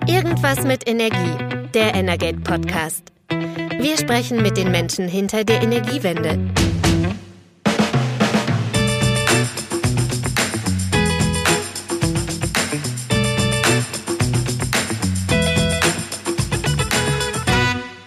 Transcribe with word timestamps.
Irgendwas 0.00 0.64
mit 0.64 0.88
Energie, 0.88 1.68
der 1.72 1.94
Energate 1.94 2.40
Podcast. 2.40 3.12
Wir 3.28 3.96
sprechen 3.96 4.42
mit 4.42 4.56
den 4.56 4.70
Menschen 4.70 5.06
hinter 5.06 5.44
der 5.44 5.62
Energiewende. 5.62 6.50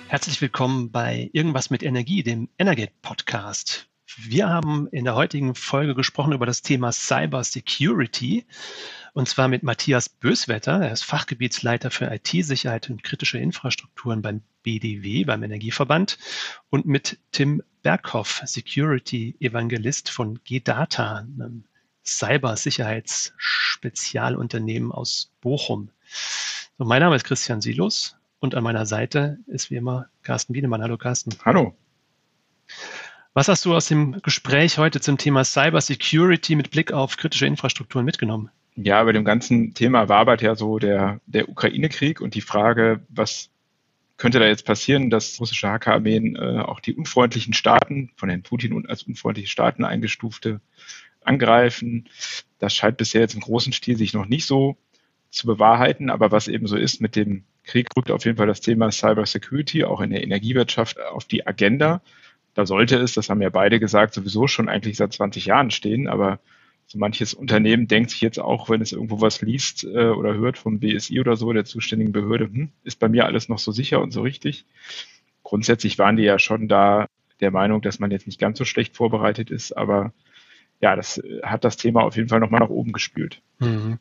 Herzlich 0.08 0.42
willkommen 0.42 0.92
bei 0.92 1.30
Irgendwas 1.34 1.70
mit 1.70 1.82
Energie, 1.82 2.24
dem 2.24 2.50
Energate 2.58 2.94
Podcast. 3.02 3.88
Wir 4.18 4.48
haben 4.50 4.88
in 4.92 5.04
der 5.04 5.16
heutigen 5.16 5.56
Folge 5.56 5.94
gesprochen 5.94 6.34
über 6.34 6.46
das 6.46 6.62
Thema 6.62 6.92
Cyber 6.92 7.44
Security 7.44 8.46
und 9.16 9.28
zwar 9.30 9.48
mit 9.48 9.64
Matthias 9.64 10.10
Böswetter. 10.10 10.74
Er 10.74 10.92
ist 10.92 11.06
Fachgebietsleiter 11.06 11.90
für 11.90 12.14
IT-Sicherheit 12.14 12.90
und 12.90 13.02
kritische 13.02 13.38
Infrastrukturen 13.38 14.22
beim 14.22 14.42
BDW, 14.62 15.24
beim 15.24 15.42
Energieverband 15.42 16.18
und 16.70 16.86
mit 16.86 17.18
Tim 17.32 17.64
Berghoff, 17.82 18.42
Security 18.46 19.38
Evangelist 19.40 20.10
von 20.10 20.42
GData, 20.44 21.20
einem 21.20 21.64
Cyber-Sicherheitsspezialunternehmen 22.06 24.92
aus 24.92 25.32
Bochum. 25.40 25.92
So, 26.78 26.84
mein 26.84 27.00
Name 27.00 27.16
ist 27.16 27.24
Christian 27.24 27.62
Silos 27.62 28.18
und 28.40 28.54
an 28.54 28.66
meiner 28.66 28.86
Seite 28.86 29.38
ist 29.48 29.72
wie 29.72 29.76
immer 29.76 30.10
Carsten 30.24 30.54
Wiedemann. 30.54 30.82
Hallo 30.82 30.98
Carsten. 30.98 31.34
Hallo. 31.46 31.74
Was 33.34 33.48
hast 33.48 33.64
du 33.64 33.74
aus 33.74 33.88
dem 33.88 34.22
Gespräch 34.24 34.78
heute 34.78 35.00
zum 35.00 35.18
Thema 35.18 35.46
Cyber 35.46 35.80
Security 35.80 36.58
mit 36.58 36.72
Blick 36.72 36.92
auf 36.92 37.16
kritische 37.16 37.46
Infrastrukturen 37.46 38.04
mitgenommen? 38.04 38.52
Ja, 38.76 39.04
bei 39.04 39.14
dem 39.14 39.24
ganzen 39.24 39.74
Thema 39.74 40.10
wabert 40.10 40.42
ja 40.42 40.56
so 40.56 40.80
der, 40.80 41.22
der 41.26 41.48
Ukraine-Krieg 41.50 42.20
und 42.20 42.36
die 42.36 42.42
Frage, 42.42 43.02
was 43.10 43.50
könnte 44.18 44.40
da 44.40 44.48
jetzt 44.48 44.66
passieren, 44.66 45.10
dass 45.10 45.40
russische 45.40 45.70
Hackerarmeen 45.70 46.36
äh, 46.36 46.60
auch 46.60 46.80
die 46.80 46.94
unfreundlichen 46.94 47.54
Staaten, 47.54 48.12
von 48.16 48.30
Herrn 48.30 48.44
Putin 48.44 48.86
als 48.88 49.04
unfreundliche 49.04 49.50
Staaten 49.50 49.84
eingestufte, 49.84 50.62
angreifen. 51.22 52.10
Das 52.60 52.74
scheint 52.74 52.98
bisher 52.98 53.22
jetzt 53.22 53.36
im 53.36 53.42
großen 53.42 53.74
Stil 53.74 53.98
sich 53.98 54.14
noch 54.14 54.26
nicht 54.26 54.46
so 54.46 54.78
zu 55.32 55.48
bewahrheiten, 55.48 56.10
aber 56.10 56.32
was 56.32 56.48
eben 56.48 56.68
so 56.68 56.78
ist 56.78 57.02
mit 57.02 57.16
dem 57.16 57.44
Krieg, 57.64 57.88
rückt 57.98 58.12
auf 58.12 58.26
jeden 58.26 58.38
Fall 58.38 58.48
das 58.48 58.62
Thema 58.62 58.92
Cyber 58.92 59.26
Security 59.26 59.84
auch 59.84 60.02
in 60.02 60.12
der 60.12 60.24
Energiewirtschaft 60.24 61.00
auf 61.02 61.26
die 61.26 61.46
Agenda 61.48 62.02
da 62.56 62.66
sollte 62.66 62.98
es, 62.98 63.14
das 63.14 63.30
haben 63.30 63.42
ja 63.42 63.50
beide 63.50 63.80
gesagt, 63.80 64.14
sowieso 64.14 64.48
schon 64.48 64.70
eigentlich 64.70 64.98
seit 64.98 65.14
20 65.14 65.46
Jahren 65.46 65.72
stehen, 65.72 66.08
aber 66.08 66.40
so 66.88 67.00
manches 67.00 67.34
Unternehmen 67.34 67.88
denkt 67.88 68.12
sich 68.12 68.22
jetzt 68.22 68.40
auch, 68.40 68.70
wenn 68.70 68.82
es 68.82 68.92
irgendwo 68.92 69.22
was 69.22 69.42
liest 69.42 69.84
äh, 69.84 70.10
oder 70.10 70.36
hört 70.36 70.58
vom 70.58 70.80
BSI 70.80 71.20
oder 71.20 71.36
so, 71.36 71.52
der 71.52 71.66
zuständigen 71.66 72.14
Behörde, 72.14 72.46
hm, 72.46 72.72
ist 72.84 73.00
bei 73.00 73.10
mir 73.10 73.26
alles 73.26 73.50
noch 73.50 73.60
so 73.60 73.72
sicher 73.72 74.02
und 74.02 74.12
so 74.12 74.22
richtig. 74.22 74.66
Grundsätzlich 75.44 75.98
waren 75.98 76.18
die 76.18 76.24
ja 76.24 76.40
schon 76.40 76.68
da 76.68 77.08
der 77.40 77.52
Meinung, 77.52 77.82
dass 77.82 78.00
man 78.00 78.12
jetzt 78.12 78.28
nicht 78.28 78.40
ganz 78.40 78.58
so 78.58 78.66
schlecht 78.66 78.96
vorbereitet 78.96 79.50
ist, 79.52 79.76
aber 79.76 80.14
ja, 80.82 80.96
das 80.96 81.18
äh, 81.18 81.42
hat 81.44 81.64
das 81.64 81.78
Thema 81.78 82.04
auf 82.04 82.16
jeden 82.16 82.30
Fall 82.30 82.40
nochmal 82.40 82.60
nach 82.60 82.70
oben 82.70 82.92
gespült. 82.92 83.42
Mhm. 83.60 84.00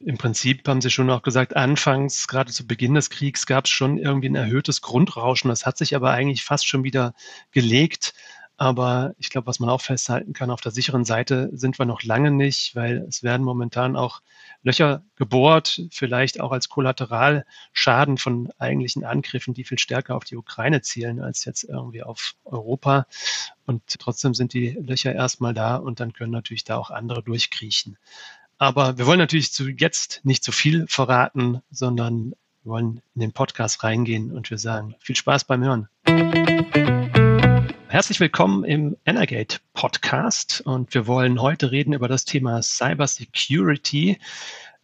Im 0.00 0.16
Prinzip 0.16 0.66
haben 0.66 0.80
Sie 0.80 0.90
schon 0.90 1.10
auch 1.10 1.22
gesagt, 1.22 1.56
anfangs, 1.56 2.28
gerade 2.28 2.52
zu 2.52 2.66
Beginn 2.66 2.94
des 2.94 3.10
Kriegs, 3.10 3.46
gab 3.46 3.64
es 3.64 3.70
schon 3.70 3.98
irgendwie 3.98 4.28
ein 4.28 4.36
erhöhtes 4.36 4.80
Grundrauschen. 4.80 5.48
Das 5.48 5.66
hat 5.66 5.76
sich 5.76 5.96
aber 5.96 6.10
eigentlich 6.10 6.44
fast 6.44 6.66
schon 6.66 6.84
wieder 6.84 7.14
gelegt. 7.50 8.14
Aber 8.56 9.14
ich 9.18 9.30
glaube, 9.30 9.48
was 9.48 9.58
man 9.58 9.68
auch 9.68 9.80
festhalten 9.80 10.32
kann, 10.32 10.50
auf 10.50 10.60
der 10.60 10.70
sicheren 10.70 11.04
Seite 11.04 11.50
sind 11.52 11.78
wir 11.78 11.86
noch 11.86 12.04
lange 12.04 12.30
nicht, 12.30 12.76
weil 12.76 12.98
es 13.08 13.24
werden 13.24 13.44
momentan 13.44 13.96
auch 13.96 14.22
Löcher 14.62 15.02
gebohrt, 15.16 15.82
vielleicht 15.90 16.40
auch 16.40 16.52
als 16.52 16.68
Kollateralschaden 16.68 18.16
von 18.16 18.52
eigentlichen 18.58 19.04
Angriffen, 19.04 19.54
die 19.54 19.64
viel 19.64 19.78
stärker 19.78 20.14
auf 20.14 20.24
die 20.24 20.36
Ukraine 20.36 20.82
zielen 20.82 21.20
als 21.20 21.44
jetzt 21.44 21.64
irgendwie 21.64 22.04
auf 22.04 22.34
Europa. 22.44 23.06
Und 23.66 23.82
trotzdem 23.98 24.34
sind 24.34 24.52
die 24.52 24.70
Löcher 24.70 25.12
erstmal 25.12 25.52
da 25.52 25.76
und 25.76 25.98
dann 25.98 26.12
können 26.12 26.32
natürlich 26.32 26.64
da 26.64 26.76
auch 26.76 26.90
andere 26.90 27.22
durchkriechen. 27.22 27.98
Aber 28.58 28.98
wir 28.98 29.06
wollen 29.06 29.18
natürlich 29.18 29.52
zu 29.52 29.68
jetzt 29.68 30.20
nicht 30.22 30.44
zu 30.44 30.52
viel 30.52 30.86
verraten, 30.86 31.60
sondern 31.72 32.34
wir 32.62 32.70
wollen 32.70 33.02
in 33.16 33.20
den 33.20 33.32
Podcast 33.32 33.82
reingehen 33.82 34.30
und 34.30 34.48
wir 34.50 34.58
sagen 34.58 34.94
viel 35.00 35.16
Spaß 35.16 35.44
beim 35.44 35.64
Hören. 35.64 35.88
Herzlich 37.94 38.18
willkommen 38.18 38.64
im 38.64 38.96
Energate 39.04 39.60
Podcast 39.72 40.60
und 40.62 40.92
wir 40.94 41.06
wollen 41.06 41.40
heute 41.40 41.70
reden 41.70 41.92
über 41.92 42.08
das 42.08 42.24
Thema 42.24 42.60
Cyber 42.60 43.06
Security. 43.06 44.18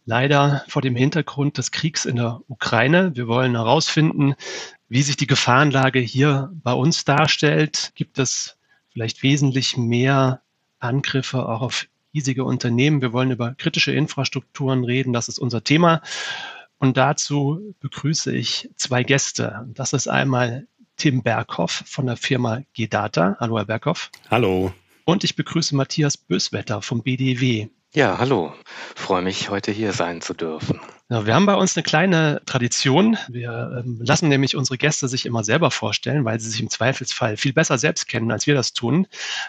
Leider 0.05 0.63
vor 0.69 0.81
dem 0.81 0.95
Hintergrund 0.95 1.57
des 1.57 1.71
Kriegs 1.71 2.05
in 2.05 2.15
der 2.15 2.39
Ukraine. 2.47 3.13
Wir 3.13 3.27
wollen 3.27 3.57
herausfinden, 3.57 4.35
wie 4.87 5.01
sich 5.01 5.17
die 5.17 5.27
Gefahrenlage 5.27 5.99
hier 5.99 6.51
bei 6.63 6.71
uns 6.71 7.03
darstellt. 7.03 7.91
Gibt 7.95 8.17
es 8.17 8.55
vielleicht 8.93 9.23
wesentlich 9.23 9.75
mehr 9.75 10.41
Angriffe 10.79 11.49
auch 11.49 11.63
auf 11.63 11.87
riesige 12.13 12.45
Unternehmen? 12.45 13.01
Wir 13.01 13.11
wollen 13.11 13.31
über 13.31 13.55
kritische 13.55 13.91
Infrastrukturen 13.91 14.85
reden. 14.85 15.11
Das 15.11 15.27
ist 15.27 15.37
unser 15.37 15.65
Thema. 15.65 16.01
Und 16.77 16.95
dazu 16.95 17.75
begrüße 17.81 18.33
ich 18.33 18.69
zwei 18.77 19.03
Gäste. 19.03 19.67
Das 19.73 19.91
ist 19.91 20.07
einmal 20.07 20.65
Tim 21.01 21.23
Berghoff 21.23 21.81
von 21.87 22.05
der 22.05 22.15
Firma 22.15 22.61
Gedata. 22.75 23.35
Hallo, 23.39 23.57
Herr 23.57 23.65
Berghoff. 23.65 24.11
Hallo. 24.29 24.71
Und 25.03 25.23
ich 25.23 25.35
begrüße 25.35 25.75
Matthias 25.75 26.15
Böswetter 26.15 26.83
vom 26.83 27.01
BDW. 27.01 27.69
Ja, 27.95 28.19
hallo. 28.19 28.53
Freue 28.93 29.23
mich, 29.23 29.49
heute 29.49 29.71
hier 29.71 29.93
sein 29.93 30.21
zu 30.21 30.35
dürfen. 30.35 30.79
Ja, 31.09 31.25
wir 31.25 31.33
haben 31.33 31.47
bei 31.47 31.55
uns 31.55 31.75
eine 31.75 31.81
kleine 31.81 32.43
Tradition. 32.45 33.17
Wir 33.29 33.83
ähm, 33.83 33.99
lassen 34.03 34.29
nämlich 34.29 34.55
unsere 34.55 34.77
Gäste 34.77 35.07
sich 35.07 35.25
immer 35.25 35.43
selber 35.43 35.71
vorstellen, 35.71 36.23
weil 36.23 36.39
sie 36.39 36.51
sich 36.51 36.61
im 36.61 36.69
Zweifelsfall 36.69 37.35
viel 37.35 37.53
besser 37.53 37.79
selbst 37.79 38.07
kennen, 38.07 38.29
als 38.29 38.45
wir 38.45 38.53
das 38.53 38.73
tun. 38.73 39.07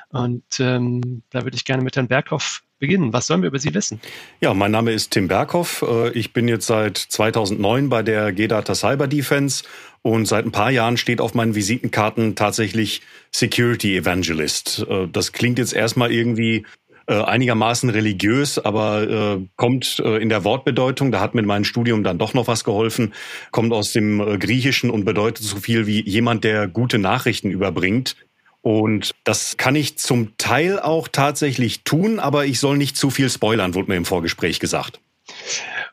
Und 0.09 0.59
ähm, 0.59 1.23
da 1.29 1.43
würde 1.43 1.57
ich 1.59 1.67
gerne 1.67 1.83
mit 1.83 1.97
Herrn 1.97 2.09
Berghoff 2.09 2.63
beginnen. 2.82 3.12
Was 3.12 3.28
sollen 3.28 3.43
wir 3.43 3.47
über 3.47 3.60
Sie 3.60 3.72
wissen? 3.72 4.00
Ja, 4.41 4.53
mein 4.53 4.72
Name 4.72 4.91
ist 4.93 5.12
Tim 5.12 5.28
Berghoff. 5.28 5.82
Äh, 5.88 6.10
ich 6.10 6.32
bin 6.32 6.48
jetzt 6.48 6.66
seit 6.66 6.98
2009 6.98 7.88
bei 7.88 8.03
der 8.03 8.32
G-Data 8.32 8.75
Cyber 8.75 9.06
Defense 9.06 9.65
und 10.03 10.26
seit 10.26 10.44
ein 10.44 10.50
paar 10.50 10.72
Jahren 10.72 10.97
steht 10.97 11.21
auf 11.21 11.32
meinen 11.32 11.54
Visitenkarten 11.54 12.34
tatsächlich 12.34 13.00
Security 13.31 13.97
Evangelist. 13.97 14.84
Äh, 14.91 15.06
das 15.06 15.31
klingt 15.31 15.60
jetzt 15.60 15.72
erstmal 15.72 16.10
irgendwie 16.10 16.66
äh, 17.06 17.22
einigermaßen 17.22 17.88
religiös, 17.88 18.59
aber 18.59 19.41
kommt 19.56 19.98
in 19.98 20.28
der 20.28 20.44
Wortbedeutung, 20.44 21.10
da 21.12 21.21
hat 21.21 21.34
mir 21.34 21.42
mein 21.42 21.65
Studium 21.65 22.04
dann 22.04 22.19
doch 22.19 22.34
noch 22.34 22.47
was 22.47 22.65
geholfen, 22.65 23.12
kommt 23.50 23.72
aus 23.72 23.92
dem 23.92 24.38
Griechischen 24.38 24.91
und 24.91 25.04
bedeutet 25.04 25.44
so 25.44 25.56
viel 25.56 25.87
wie 25.87 26.00
jemand, 26.09 26.44
der 26.44 26.69
gute 26.69 26.98
Nachrichten 26.98 27.50
überbringt. 27.50 28.16
Und 28.62 29.11
das 29.25 29.56
kann 29.56 29.75
ich 29.75 29.99
zum 29.99 30.37
Teil 30.39 30.78
auch 30.78 31.09
tatsächlich 31.09 31.83
tun, 31.83 32.21
aber 32.21 32.47
ich 32.47 32.61
soll 32.61 32.78
nicht 32.78 32.97
zu 32.97 33.11
viel 33.11 33.28
spoilern, 33.28 33.75
wurde 33.75 33.91
mir 33.91 33.97
im 33.97 34.05
Vorgespräch 34.05 34.61
gesagt. 34.61 35.00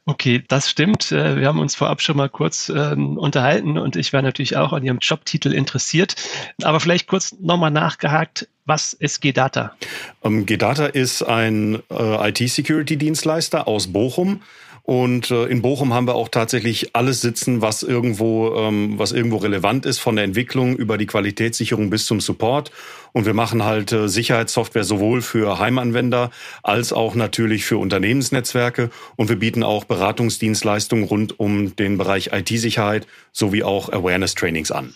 Okay, 0.06 0.44
das 0.48 0.70
stimmt. 0.70 1.12
Äh, 1.12 1.38
wir 1.38 1.48
haben 1.48 1.60
uns 1.60 1.76
vorab 1.76 2.02
schon 2.02 2.18
mal 2.18 2.30
kurz 2.30 2.70
ähm, 2.70 3.18
unterhalten 3.18 3.78
und 3.78 3.96
ich 3.96 4.12
war 4.14 4.22
natürlich 4.22 4.58
auch 4.58 4.74
an 4.74 4.84
Ihrem 4.84 5.00
Jobtitel 5.00 5.54
interessiert. 5.54 6.16
Aber 6.64 6.80
vielleicht 6.80 7.08
kurz 7.08 7.36
nochmal 7.40 7.72
nachgehakt. 7.72 8.48
Was 8.66 8.94
ist 8.94 9.22
GData? 9.22 9.76
Ähm, 10.24 10.46
GData 10.46 10.88
ist 10.88 11.24
ein 11.24 11.82
äh, 11.92 12.30
IT-Security-Dienstleister 12.30 13.68
aus 13.68 13.88
Bochum 13.92 14.42
und 14.90 15.30
äh, 15.30 15.46
in 15.46 15.62
Bochum 15.62 15.94
haben 15.94 16.08
wir 16.08 16.16
auch 16.16 16.30
tatsächlich 16.30 16.96
alles 16.96 17.22
sitzen, 17.22 17.62
was 17.62 17.84
irgendwo, 17.84 18.56
ähm, 18.56 18.98
was 18.98 19.12
irgendwo 19.12 19.38
relevant 19.38 19.86
ist, 19.86 20.00
von 20.00 20.16
der 20.16 20.26
Entwicklung 20.26 20.76
über 20.78 20.98
die 20.98 21.06
Qualitätssicherung 21.06 21.92
bis 21.92 22.08
zum 22.08 22.20
Support. 22.20 22.72
Und 23.12 23.28
wir 23.28 23.36
machen 23.36 23.64
halt 23.64 23.92
äh, 23.92 24.10
Sicherheitssoftware 24.10 24.84
sowohl 24.84 25.22
für 25.22 25.60
Heimanwender 25.60 26.32
als 26.64 26.92
auch 26.92 27.14
natürlich 27.14 27.66
für 27.66 27.78
Unternehmensnetzwerke. 27.78 28.90
Und 29.16 29.30
wir 29.30 29.36
bieten 29.36 29.62
auch 29.62 29.84
Beratungsdienstleistungen 29.84 31.06
rund 31.06 31.40
um 31.40 31.76
den 31.76 32.00
Bereich 32.00 32.32
IT-Sicherheit 32.34 33.06
sowie 33.32 33.62
auch 33.62 33.90
Awareness-Trainings 33.90 34.72
an. 34.72 34.96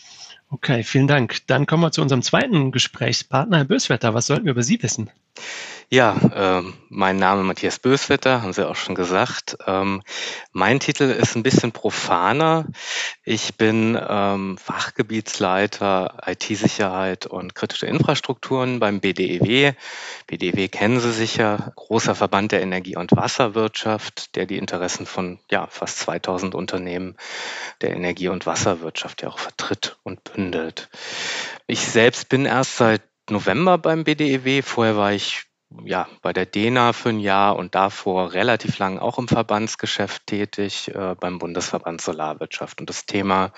Okay, 0.49 0.81
vielen 0.83 1.07
Dank. 1.07 1.45
Dann 1.45 1.67
kommen 1.67 1.83
wir 1.83 1.91
zu 1.91 2.01
unserem 2.01 2.23
zweiten 2.23 2.71
Gesprächspartner, 2.71 3.57
Herr 3.57 3.65
Böswetter. 3.65 4.15
Was 4.15 4.25
sollten 4.25 4.45
wir 4.45 4.53
über 4.53 4.63
Sie 4.63 4.81
wissen? 4.81 5.11
Ja, 5.93 6.17
ähm, 6.33 6.73
mein 6.89 7.17
Name 7.17 7.43
Matthias 7.43 7.77
Böswetter, 7.77 8.41
haben 8.41 8.51
Sie 8.51 8.67
auch 8.67 8.75
schon 8.75 8.95
gesagt. 8.95 9.57
Ähm, 9.67 10.01
mein 10.51 10.79
Titel 10.79 11.03
ist 11.03 11.35
ein 11.35 11.43
bisschen 11.43 11.71
profaner. 11.71 12.65
Ich 13.23 13.57
bin 13.57 13.95
ähm, 14.09 14.57
Fachgebietsleiter 14.57 16.17
IT-Sicherheit 16.25 17.27
und 17.27 17.53
kritische 17.53 17.85
Infrastrukturen 17.85 18.79
beim 18.79 19.01
BDEW. 19.01 19.73
BDEW 20.25 20.67
kennen 20.69 20.99
Sie 20.99 21.11
sicher, 21.11 21.73
großer 21.75 22.15
Verband 22.15 22.53
der 22.53 22.63
Energie- 22.63 22.97
und 22.97 23.11
Wasserwirtschaft, 23.11 24.35
der 24.35 24.47
die 24.47 24.57
Interessen 24.57 25.05
von 25.05 25.37
ja, 25.51 25.67
fast 25.67 25.99
2000 25.99 26.55
Unternehmen 26.55 27.17
der 27.81 27.91
Energie- 27.91 28.29
und 28.29 28.47
Wasserwirtschaft 28.47 29.21
ja 29.21 29.29
auch 29.29 29.37
vertritt 29.37 29.99
und 30.01 30.23
bündelt. 30.23 30.89
Ich 31.67 31.81
selbst 31.81 32.29
bin 32.29 32.47
erst 32.47 32.77
seit 32.77 33.03
November 33.29 33.77
beim 33.77 34.03
BDEW. 34.03 34.63
Vorher 34.63 34.97
war 34.97 35.13
ich 35.13 35.45
ja 35.83 36.07
bei 36.21 36.33
der 36.33 36.45
DENA 36.45 36.93
für 36.93 37.09
ein 37.09 37.19
Jahr 37.19 37.55
und 37.55 37.75
davor 37.75 38.33
relativ 38.33 38.77
lang 38.77 38.99
auch 38.99 39.17
im 39.17 39.27
Verbandsgeschäft 39.27 40.27
tätig 40.27 40.93
äh, 40.93 41.15
beim 41.19 41.39
Bundesverband 41.39 42.01
Solarwirtschaft. 42.01 42.79
Und 42.79 42.89
das 42.89 43.05
Thema 43.05 43.51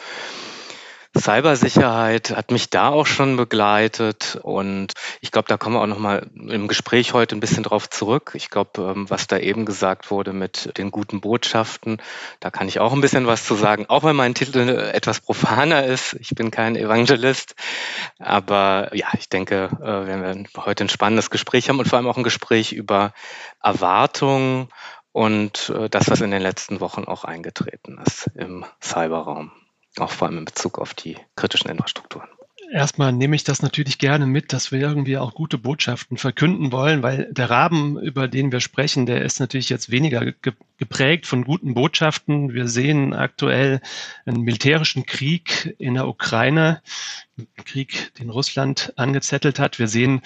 Cybersicherheit 1.18 2.36
hat 2.36 2.52
mich 2.52 2.70
da 2.70 2.90
auch 2.90 3.06
schon 3.06 3.38
begleitet 3.38 4.38
und 4.44 4.94
ich 5.22 5.32
glaube, 5.32 5.48
da 5.48 5.58
kommen 5.58 5.76
wir 5.76 5.82
auch 5.82 5.88
noch 5.88 6.00
mal 6.00 6.28
im 6.36 6.68
Gespräch 6.68 7.14
heute 7.14 7.36
ein 7.36 7.40
bisschen 7.40 7.64
drauf 7.64 7.90
zurück. 7.90 8.34
Ich 8.34 8.50
glaube, 8.50 8.82
ähm, 8.82 9.10
was 9.10 9.28
da 9.28 9.38
eben 9.38 9.66
gesagt 9.66 10.12
wurde 10.12 10.34
mit 10.34 10.78
den 10.78 10.92
guten 10.92 11.22
Botschaften, 11.22 12.02
da 12.42 12.52
kann 12.52 12.68
ich 12.68 12.80
auch 12.80 12.92
ein 12.92 13.02
bisschen 13.02 13.28
was 13.28 13.46
zu 13.46 13.56
sagen, 13.56 13.86
auch 13.88 14.04
wenn 14.04 14.16
mein 14.16 14.36
Titel 14.36 14.68
etwas 14.70 15.22
profaner 15.22 15.86
ist. 15.86 16.14
Ich 16.20 16.30
bin 16.36 16.52
kein 16.52 16.76
Evangelist, 16.76 17.56
aber 18.20 18.90
ja, 18.94 19.08
ich 19.18 19.30
denke, 19.30 19.70
äh, 19.82 20.08
wenn 20.08 20.22
wir 20.22 20.66
heute 20.66 20.84
ein 20.84 20.90
spannendes 20.90 21.30
Gespräch 21.30 21.70
haben 21.70 21.80
und 21.80 21.88
vor 21.88 21.98
allem 21.98 22.08
auch 22.08 22.18
ein 22.18 22.24
Gespräch 22.24 22.74
über 22.74 23.14
Erwartungen 23.64 24.68
und 25.14 25.70
äh, 25.70 25.90
das, 25.90 26.10
was 26.10 26.20
in 26.20 26.32
den 26.32 26.42
letzten 26.42 26.82
Wochen 26.82 27.06
auch 27.06 27.24
eingetreten 27.24 28.00
ist 28.06 28.30
im 28.36 28.66
Cyberraum 28.82 29.52
auch 30.00 30.12
vor 30.12 30.28
allem 30.28 30.40
in 30.40 30.46
Bezug 30.46 30.80
auf 30.80 30.94
die 30.94 31.18
kritischen 31.36 31.70
Infrastrukturen. 31.70 32.28
Erstmal 32.72 33.14
nehme 33.14 33.36
ich 33.36 33.44
das 33.44 33.62
natürlich 33.62 34.00
gerne 34.00 34.26
mit, 34.26 34.52
dass 34.52 34.72
wir 34.72 34.80
irgendwie 34.80 35.18
auch 35.18 35.34
gute 35.34 35.58
Botschaften 35.58 36.18
verkünden 36.18 36.72
wollen, 36.72 37.04
weil 37.04 37.32
der 37.32 37.50
Rahmen, 37.50 37.98
über 38.00 38.28
den 38.28 38.52
wir 38.52 38.60
sprechen, 38.60 39.06
der 39.06 39.22
ist 39.22 39.40
natürlich 39.40 39.70
jetzt 39.70 39.92
weniger 39.92 40.34
geprägt 40.78 41.28
von 41.28 41.44
guten 41.44 41.74
Botschaften. 41.74 42.54
Wir 42.54 42.68
sehen 42.68 43.14
aktuell 43.14 43.82
einen 44.26 44.42
militärischen 44.42 45.06
Krieg 45.06 45.76
in 45.78 45.94
der 45.94 46.08
Ukraine, 46.08 46.82
Krieg, 47.66 48.14
den 48.20 48.30
Russland 48.30 48.94
angezettelt 48.96 49.60
hat. 49.60 49.78
Wir 49.80 49.88
sehen 49.88 50.22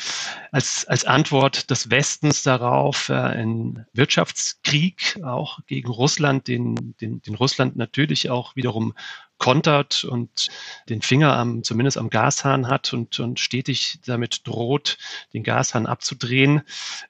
als, 0.52 0.86
als 0.86 1.06
Antwort 1.06 1.70
des 1.72 1.90
Westens 1.90 2.44
darauf 2.44 3.10
äh, 3.10 3.14
einen 3.14 3.86
Wirtschaftskrieg 3.94 5.20
auch 5.24 5.60
gegen 5.66 5.90
Russland, 5.90 6.48
den, 6.48 6.96
den, 7.02 7.22
den 7.22 7.36
Russland 7.36 7.76
natürlich 7.76 8.30
auch 8.30 8.56
wiederum 8.56 8.94
kontert 9.40 10.04
und 10.04 10.50
den 10.90 11.02
Finger 11.02 11.36
am, 11.36 11.64
zumindest 11.64 11.98
am 11.98 12.10
Gashahn 12.10 12.68
hat 12.68 12.94
und, 12.94 13.20
und 13.20 13.40
stetig 13.40 14.00
damit 14.06 14.46
droht, 14.46 14.98
den 15.34 15.44
Gashahn 15.44 15.88
abzudrehen. 15.88 16.62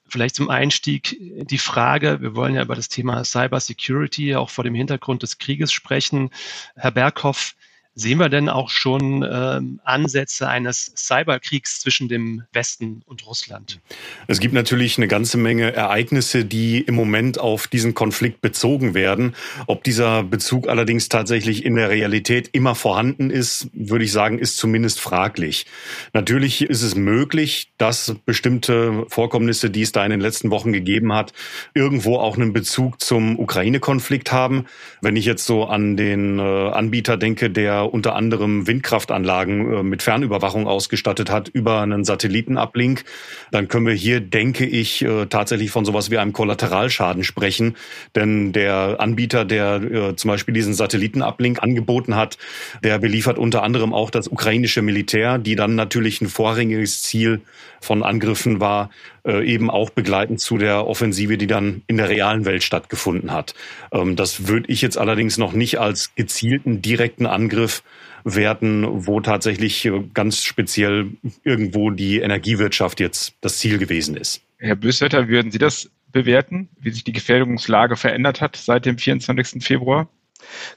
Vielleicht 0.08 0.36
zum 0.36 0.50
Einstieg 0.50 1.18
die 1.20 1.58
Frage, 1.58 2.22
wir 2.22 2.36
wollen 2.36 2.56
ja 2.56 2.62
über 2.62 2.76
das 2.76 2.88
Thema 2.88 3.24
Cyber 3.26 3.60
Security 3.60 4.36
auch 4.36 4.52
vor 4.52 4.64
dem 4.64 4.76
Hintergrund 4.76 5.24
des 5.24 5.40
Krieges 5.40 5.74
sprechen. 5.74 6.30
Herr 6.76 6.92
Berghoff, 6.92 7.56
Sehen 8.00 8.20
wir 8.20 8.30
denn 8.30 8.48
auch 8.48 8.70
schon 8.70 9.28
ähm, 9.30 9.82
Ansätze 9.84 10.48
eines 10.48 10.94
Cyberkriegs 10.96 11.82
zwischen 11.82 12.08
dem 12.08 12.44
Westen 12.54 13.02
und 13.06 13.28
Russland? 13.28 13.82
Es 14.28 14.40
gibt 14.40 14.54
natürlich 14.54 14.98
eine 14.98 15.10
ganze 15.10 15.38
Menge 15.38 15.74
Ereignisse, 15.74 16.46
die 16.46 16.80
im 16.80 16.96
Moment 16.96 17.42
auf 17.42 17.68
diesen 17.68 17.96
Konflikt 17.96 18.40
bezogen 18.40 18.94
werden. 18.94 19.36
Ob 19.68 19.84
dieser 19.84 20.24
Bezug 20.24 20.70
allerdings 20.70 21.10
tatsächlich 21.10 21.66
in 21.66 21.76
der 21.76 21.90
Realität 21.90 22.50
immer 22.54 22.74
vorhanden 22.74 23.32
ist, 23.32 23.68
würde 23.74 24.06
ich 24.06 24.14
sagen, 24.14 24.40
ist 24.40 24.56
zumindest 24.56 25.02
fraglich. 25.02 25.66
Natürlich 26.14 26.62
ist 26.62 26.84
es 26.84 26.96
möglich, 26.96 27.74
dass 27.78 28.16
bestimmte 28.26 29.08
Vorkommnisse, 29.10 29.70
die 29.70 29.82
es 29.82 29.92
da 29.92 30.06
in 30.06 30.12
den 30.12 30.22
letzten 30.22 30.52
Wochen 30.52 30.72
gegeben 30.72 31.12
hat, 31.12 31.34
irgendwo 31.74 32.16
auch 32.16 32.38
einen 32.38 32.54
Bezug 32.54 33.02
zum 33.02 33.38
Ukraine-Konflikt 33.38 34.32
haben. 34.32 34.68
Wenn 35.02 35.18
ich 35.18 35.26
jetzt 35.26 35.46
so 35.46 35.66
an 35.66 35.98
den 35.98 36.40
äh, 36.40 36.70
Anbieter 36.70 37.18
denke, 37.18 37.50
der 37.50 37.89
unter 37.90 38.16
anderem 38.16 38.68
Windkraftanlagen 38.68 39.74
äh, 39.74 39.84
mit 39.84 40.02
Fernüberwachung 40.02 40.68
ausgestattet 40.68 41.30
hat 41.30 41.50
über 41.50 41.82
einen 41.82 42.04
Satellitenablink, 42.04 43.04
dann 43.52 43.68
können 43.68 43.86
wir 43.86 43.94
hier, 43.94 44.20
denke 44.20 44.66
ich, 44.66 45.04
äh, 45.04 45.26
tatsächlich 45.26 45.72
von 45.72 45.86
sowas 45.86 46.12
wie 46.12 46.18
einem 46.18 46.34
Kollateralschaden 46.34 47.24
sprechen. 47.24 47.76
Denn 48.16 48.54
der 48.54 48.98
Anbieter, 49.00 49.46
der 49.46 49.82
äh, 49.82 50.16
zum 50.16 50.30
Beispiel 50.30 50.54
diesen 50.54 50.74
Satellitenablink 50.74 51.62
angeboten 51.62 52.16
hat, 52.16 52.38
der 52.84 53.00
beliefert 53.00 53.38
unter 53.38 53.64
anderem 53.64 53.94
auch 53.94 54.10
das 54.10 54.28
ukrainische 54.28 54.82
Militär, 54.82 55.38
die 55.38 55.56
dann 55.56 55.76
natürlich 55.76 56.22
ein 56.22 56.30
vorrangiges 56.30 57.02
Ziel 57.04 57.42
von 57.82 58.04
Angriffen 58.04 58.60
war, 58.60 58.90
eben 59.30 59.70
auch 59.70 59.90
begleitend 59.90 60.40
zu 60.40 60.58
der 60.58 60.88
Offensive, 60.88 61.38
die 61.38 61.48
dann 61.48 61.84
in 61.88 61.98
der 61.98 62.10
realen 62.10 62.46
Welt 62.46 62.64
stattgefunden 62.64 63.32
hat. 63.32 63.54
Ähm, 63.92 64.16
das 64.16 64.48
würde 64.48 64.72
ich 64.72 64.82
jetzt 64.82 64.98
allerdings 64.98 65.38
noch 65.38 65.54
nicht 65.54 65.80
als 65.80 66.16
gezielten 66.16 66.82
direkten 66.82 67.26
Angriff 67.26 67.84
werden, 68.24 68.86
wo 69.06 69.22
tatsächlich 69.22 69.86
äh, 69.86 70.04
ganz 70.14 70.44
speziell 70.44 71.12
irgendwo 71.44 71.90
die 71.92 72.20
Energiewirtschaft 72.20 73.00
jetzt 73.00 73.34
das 73.42 73.58
Ziel 73.58 73.78
gewesen 73.78 74.16
ist. 74.16 74.42
Herr 74.58 74.76
Böswetter, 74.76 75.28
würden 75.28 75.52
Sie 75.52 75.58
das 75.58 75.90
bewerten, 76.12 76.70
wie 76.80 76.92
sich 76.92 77.04
die 77.04 77.14
Gefährdungslage 77.14 77.96
verändert 77.96 78.42
hat 78.42 78.56
seit 78.56 78.86
dem 78.86 78.98
24. 78.98 79.64
Februar? 79.64 80.10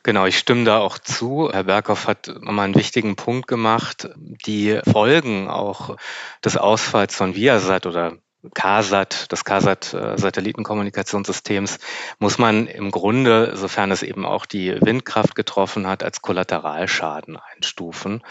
Genau, 0.02 0.26
ich 0.26 0.38
stimme 0.38 0.64
da 0.64 0.78
auch 0.78 0.98
zu. 0.98 1.50
Herr 1.52 1.64
Berghoff 1.64 2.06
hat 2.06 2.28
nochmal 2.40 2.66
einen 2.66 2.74
wichtigen 2.74 3.16
Punkt 3.16 3.46
gemacht. 3.46 4.08
Die 4.16 4.80
Folgen 4.90 5.48
auch 5.48 5.96
des 6.44 6.56
Ausfalls 6.56 7.14
von 7.14 7.34
Viasat 7.34 7.86
oder 7.86 8.18
KSAT, 8.54 9.30
des 9.30 9.44
KSAT-Satellitenkommunikationssystems, 9.44 11.78
muss 12.18 12.38
man 12.38 12.66
im 12.66 12.90
Grunde, 12.90 13.56
sofern 13.56 13.92
es 13.92 14.02
eben 14.02 14.26
auch 14.26 14.46
die 14.46 14.74
Windkraft 14.80 15.34
getroffen 15.34 15.86
hat, 15.86 16.02
als 16.02 16.22
Kollateralschaden 16.22 17.36
einstufen. 17.36 18.22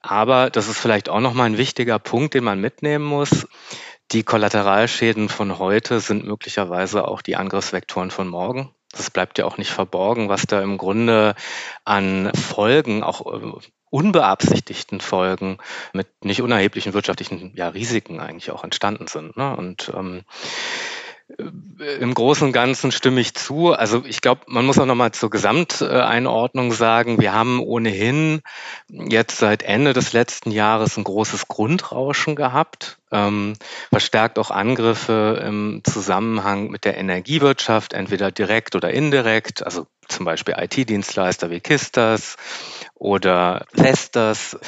Aber 0.00 0.48
das 0.50 0.66
ist 0.68 0.78
vielleicht 0.78 1.08
auch 1.08 1.20
nochmal 1.20 1.46
ein 1.46 1.58
wichtiger 1.58 2.00
Punkt, 2.00 2.34
den 2.34 2.44
man 2.44 2.60
mitnehmen 2.60 3.04
muss. 3.04 3.46
Die 4.10 4.24
Kollateralschäden 4.24 5.28
von 5.28 5.58
heute 5.58 6.00
sind 6.00 6.26
möglicherweise 6.26 7.06
auch 7.08 7.22
die 7.22 7.36
Angriffsvektoren 7.36 8.10
von 8.10 8.28
morgen. 8.28 8.74
Das 8.96 9.10
bleibt 9.10 9.38
ja 9.38 9.44
auch 9.44 9.58
nicht 9.58 9.70
verborgen, 9.70 10.28
was 10.28 10.46
da 10.46 10.62
im 10.62 10.78
Grunde 10.78 11.34
an 11.84 12.30
Folgen, 12.34 13.02
auch 13.02 13.26
äh, 13.32 13.52
unbeabsichtigten 13.90 15.00
Folgen 15.00 15.58
mit 15.92 16.08
nicht 16.24 16.42
unerheblichen 16.42 16.94
wirtschaftlichen 16.94 17.52
ja, 17.54 17.68
Risiken 17.68 18.20
eigentlich 18.20 18.50
auch 18.50 18.64
entstanden 18.64 19.06
sind. 19.06 19.36
Ne? 19.36 19.56
Und 19.56 19.92
ähm, 19.94 20.22
im 21.38 22.14
Großen 22.14 22.46
und 22.46 22.52
Ganzen 22.52 22.92
stimme 22.92 23.20
ich 23.20 23.34
zu. 23.34 23.72
Also 23.72 24.04
ich 24.06 24.20
glaube, 24.20 24.42
man 24.46 24.64
muss 24.64 24.78
auch 24.78 24.86
nochmal 24.86 25.12
zur 25.12 25.30
Gesamteinordnung 25.30 26.72
sagen, 26.72 27.20
wir 27.20 27.32
haben 27.32 27.60
ohnehin 27.60 28.40
jetzt 28.88 29.38
seit 29.38 29.62
Ende 29.62 29.92
des 29.92 30.12
letzten 30.12 30.50
Jahres 30.50 30.96
ein 30.96 31.04
großes 31.04 31.48
Grundrauschen 31.48 32.36
gehabt, 32.36 32.98
ähm, 33.10 33.54
verstärkt 33.90 34.38
auch 34.38 34.50
Angriffe 34.50 35.42
im 35.44 35.82
Zusammenhang 35.84 36.70
mit 36.70 36.84
der 36.84 36.96
Energiewirtschaft, 36.96 37.92
entweder 37.92 38.30
direkt 38.30 38.76
oder 38.76 38.90
indirekt, 38.92 39.64
also 39.64 39.86
zum 40.08 40.24
Beispiel 40.24 40.54
IT-Dienstleister 40.56 41.50
wie 41.50 41.60
Kistas 41.60 42.36
oder 42.94 43.66
Vestas 43.72 44.58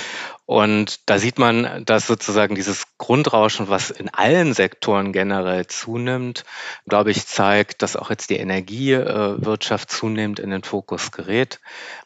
und 0.46 1.10
da 1.10 1.18
sieht 1.18 1.40
man, 1.40 1.84
dass 1.84 2.06
sozusagen 2.06 2.54
dieses 2.54 2.86
Grundrauschen, 2.98 3.68
was 3.68 3.90
in 3.90 4.08
allen 4.08 4.54
Sektoren 4.54 5.12
generell 5.12 5.66
zunimmt, 5.66 6.44
glaube 6.88 7.10
ich, 7.10 7.26
zeigt, 7.26 7.82
dass 7.82 7.96
auch 7.96 8.10
jetzt 8.10 8.30
die 8.30 8.36
Energiewirtschaft 8.36 9.90
zunehmend 9.90 10.38
in 10.38 10.50
den 10.50 10.62
Fokus 10.62 11.10
gerät. 11.10 11.60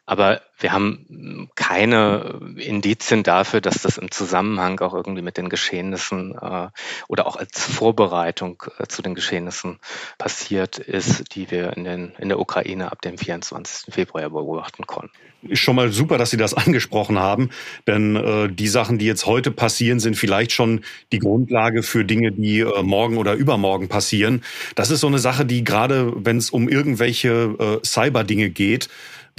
Aber 0.06 0.40
wir 0.60 0.72
haben 0.72 1.48
keine 1.54 2.40
Indizien 2.56 3.22
dafür, 3.22 3.60
dass 3.60 3.82
das 3.82 3.98
im 3.98 4.10
Zusammenhang 4.10 4.78
auch 4.80 4.94
irgendwie 4.94 5.22
mit 5.22 5.36
den 5.36 5.48
Geschehnissen 5.48 6.34
äh, 6.40 6.68
oder 7.08 7.26
auch 7.26 7.36
als 7.36 7.64
Vorbereitung 7.64 8.62
äh, 8.78 8.86
zu 8.86 9.02
den 9.02 9.14
Geschehnissen 9.14 9.78
passiert 10.18 10.78
ist, 10.78 11.34
die 11.34 11.50
wir 11.50 11.76
in, 11.76 11.84
den, 11.84 12.12
in 12.18 12.28
der 12.28 12.38
Ukraine 12.38 12.92
ab 12.92 13.02
dem 13.02 13.18
24. 13.18 13.92
Februar 13.92 14.28
beobachten 14.30 14.86
konnten. 14.86 15.12
Ist 15.42 15.60
schon 15.60 15.76
mal 15.76 15.90
super, 15.90 16.18
dass 16.18 16.30
Sie 16.30 16.36
das 16.36 16.52
angesprochen 16.52 17.18
haben, 17.18 17.50
denn 17.86 18.16
äh, 18.16 18.48
die 18.50 18.68
Sachen, 18.68 18.98
die 18.98 19.06
jetzt 19.06 19.24
heute 19.24 19.50
passieren, 19.50 19.98
sind 19.98 20.16
vielleicht 20.16 20.52
schon 20.52 20.82
die 21.12 21.18
Grundlage 21.18 21.82
für 21.82 22.04
Dinge, 22.04 22.32
die 22.32 22.60
äh, 22.60 22.82
morgen 22.82 23.16
oder 23.16 23.32
übermorgen 23.34 23.88
passieren. 23.88 24.42
Das 24.74 24.90
ist 24.90 25.00
so 25.00 25.06
eine 25.06 25.18
Sache, 25.18 25.46
die 25.46 25.64
gerade, 25.64 26.12
wenn 26.16 26.36
es 26.36 26.50
um 26.50 26.68
irgendwelche 26.68 27.56
äh, 27.58 27.86
Cyber-Dinge 27.86 28.50
geht, 28.50 28.88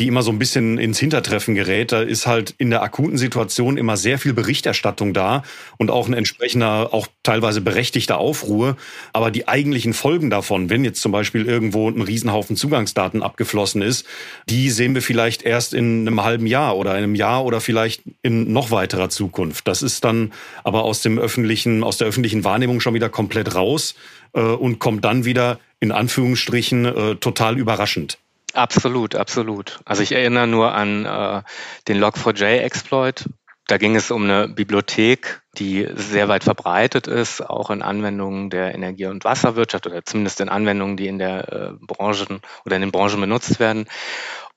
die 0.01 0.07
immer 0.07 0.23
so 0.23 0.31
ein 0.31 0.39
bisschen 0.39 0.79
ins 0.79 0.97
Hintertreffen 0.97 1.53
gerät. 1.53 1.91
Da 1.91 2.01
ist 2.01 2.25
halt 2.25 2.55
in 2.57 2.71
der 2.71 2.81
akuten 2.81 3.19
Situation 3.19 3.77
immer 3.77 3.97
sehr 3.97 4.17
viel 4.17 4.33
Berichterstattung 4.33 5.13
da 5.13 5.43
und 5.77 5.91
auch 5.91 6.07
ein 6.07 6.15
entsprechender, 6.15 6.91
auch 6.91 7.05
teilweise 7.21 7.61
berechtigter 7.61 8.17
Aufruhr. 8.17 8.77
Aber 9.13 9.29
die 9.29 9.47
eigentlichen 9.47 9.93
Folgen 9.93 10.31
davon, 10.31 10.71
wenn 10.71 10.83
jetzt 10.83 11.03
zum 11.03 11.11
Beispiel 11.11 11.45
irgendwo 11.45 11.87
ein 11.87 12.01
Riesenhaufen 12.01 12.55
Zugangsdaten 12.55 13.21
abgeflossen 13.21 13.83
ist, 13.83 14.07
die 14.49 14.71
sehen 14.71 14.95
wir 14.95 15.03
vielleicht 15.03 15.43
erst 15.43 15.75
in 15.75 16.07
einem 16.07 16.23
halben 16.23 16.47
Jahr 16.47 16.77
oder 16.77 16.93
einem 16.93 17.13
Jahr 17.13 17.45
oder 17.45 17.61
vielleicht 17.61 18.01
in 18.23 18.51
noch 18.51 18.71
weiterer 18.71 19.09
Zukunft. 19.09 19.67
Das 19.67 19.83
ist 19.83 20.03
dann 20.03 20.33
aber 20.63 20.83
aus 20.83 21.03
dem 21.03 21.19
öffentlichen, 21.19 21.83
aus 21.83 21.97
der 21.97 22.07
öffentlichen 22.07 22.43
Wahrnehmung 22.43 22.79
schon 22.79 22.95
wieder 22.95 23.09
komplett 23.09 23.53
raus 23.53 23.93
äh, 24.33 24.41
und 24.41 24.79
kommt 24.79 25.05
dann 25.05 25.25
wieder 25.25 25.59
in 25.79 25.91
Anführungsstrichen 25.91 26.85
äh, 26.85 27.15
total 27.17 27.59
überraschend. 27.59 28.17
Absolut, 28.53 29.15
absolut. 29.15 29.79
Also 29.85 30.03
ich 30.03 30.11
erinnere 30.11 30.47
nur 30.47 30.73
an 30.73 31.05
äh, 31.05 31.43
den 31.87 32.03
Log4j-Exploit, 32.03 33.25
Da 33.67 33.77
ging 33.77 33.95
es 33.95 34.11
um 34.11 34.23
eine 34.25 34.49
Bibliothek, 34.49 35.41
die 35.57 35.87
sehr 35.95 36.27
weit 36.27 36.43
verbreitet 36.43 37.07
ist, 37.07 37.41
auch 37.41 37.69
in 37.69 37.81
Anwendungen 37.81 38.49
der 38.49 38.75
Energie- 38.75 39.05
und 39.05 39.23
Wasserwirtschaft 39.23 39.87
oder 39.87 40.03
zumindest 40.03 40.41
in 40.41 40.49
Anwendungen, 40.49 40.97
die 40.97 41.07
in 41.07 41.19
der 41.19 41.53
äh, 41.53 41.71
Branchen 41.79 42.41
oder 42.65 42.75
in 42.75 42.81
den 42.81 42.91
Branchen 42.91 43.21
benutzt 43.21 43.59
werden. 43.61 43.87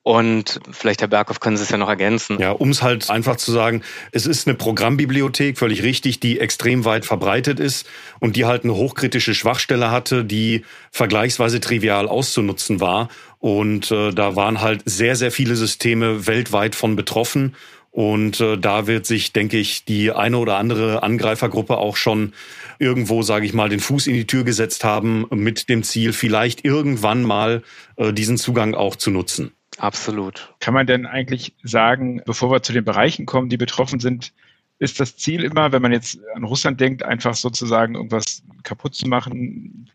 Und 0.04 0.60
vielleicht, 0.70 1.00
Herr 1.00 1.08
Berghoff, 1.08 1.40
können 1.40 1.56
Sie 1.56 1.62
es 1.62 1.70
ja 1.70 1.78
noch 1.78 1.88
ergänzen. 1.88 2.38
Ja, 2.38 2.50
um 2.50 2.68
es 2.68 2.82
halt 2.82 3.08
einfach 3.08 3.36
zu 3.36 3.50
sagen, 3.50 3.80
es 4.12 4.26
ist 4.26 4.46
eine 4.46 4.54
Programmbibliothek, 4.54 5.56
völlig 5.56 5.82
richtig, 5.82 6.20
die 6.20 6.40
extrem 6.40 6.84
weit 6.84 7.06
verbreitet 7.06 7.58
ist 7.58 7.86
und 8.20 8.36
die 8.36 8.44
halt 8.44 8.64
eine 8.64 8.74
hochkritische 8.74 9.34
Schwachstelle 9.34 9.90
hatte, 9.90 10.22
die 10.22 10.62
vergleichsweise 10.90 11.58
trivial 11.58 12.06
auszunutzen 12.06 12.82
war. 12.82 13.08
Und 13.38 13.90
äh, 13.92 14.12
da 14.12 14.36
waren 14.36 14.60
halt 14.60 14.82
sehr, 14.84 15.16
sehr 15.16 15.32
viele 15.32 15.56
Systeme 15.56 16.26
weltweit 16.26 16.74
von 16.74 16.96
betroffen. 16.96 17.56
Und 17.90 18.42
äh, 18.42 18.58
da 18.58 18.86
wird 18.86 19.06
sich, 19.06 19.32
denke 19.32 19.56
ich, 19.56 19.86
die 19.86 20.12
eine 20.12 20.36
oder 20.36 20.58
andere 20.58 21.02
Angreifergruppe 21.02 21.78
auch 21.78 21.96
schon 21.96 22.34
irgendwo, 22.78 23.22
sage 23.22 23.46
ich 23.46 23.54
mal, 23.54 23.70
den 23.70 23.80
Fuß 23.80 24.06
in 24.08 24.14
die 24.14 24.26
Tür 24.26 24.44
gesetzt 24.44 24.84
haben 24.84 25.26
mit 25.30 25.70
dem 25.70 25.82
Ziel, 25.82 26.12
vielleicht 26.12 26.62
irgendwann 26.62 27.22
mal 27.22 27.62
äh, 27.96 28.12
diesen 28.12 28.36
Zugang 28.36 28.74
auch 28.74 28.96
zu 28.96 29.10
nutzen. 29.10 29.52
Absolut. 29.78 30.54
Kann 30.60 30.74
man 30.74 30.86
denn 30.86 31.06
eigentlich 31.06 31.54
sagen, 31.62 32.22
bevor 32.24 32.50
wir 32.50 32.62
zu 32.62 32.72
den 32.72 32.84
Bereichen 32.84 33.26
kommen, 33.26 33.48
die 33.48 33.56
betroffen 33.56 34.00
sind, 34.00 34.32
ist 34.78 35.00
das 35.00 35.16
Ziel 35.16 35.44
immer, 35.44 35.72
wenn 35.72 35.82
man 35.82 35.92
jetzt 35.92 36.18
an 36.34 36.44
Russland 36.44 36.80
denkt, 36.80 37.02
einfach 37.02 37.34
sozusagen 37.34 37.94
irgendwas 37.94 38.42
kaputt 38.62 38.94
zu 38.94 39.06
machen, 39.08 39.90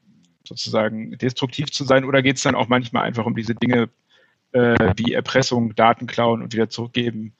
sozusagen 0.47 1.17
destruktiv 1.17 1.71
zu 1.71 1.83
sein? 1.83 2.05
Oder 2.05 2.21
geht 2.21 2.37
es 2.37 2.43
dann 2.43 2.55
auch 2.55 2.67
manchmal 2.67 3.03
einfach 3.03 3.25
um 3.25 3.35
diese 3.35 3.55
Dinge 3.55 3.89
äh, 4.51 4.93
wie 4.95 5.13
Erpressung, 5.13 5.75
Daten 5.75 6.07
klauen 6.07 6.41
und 6.41 6.53
wieder 6.53 6.69
zurückgeben? 6.69 7.33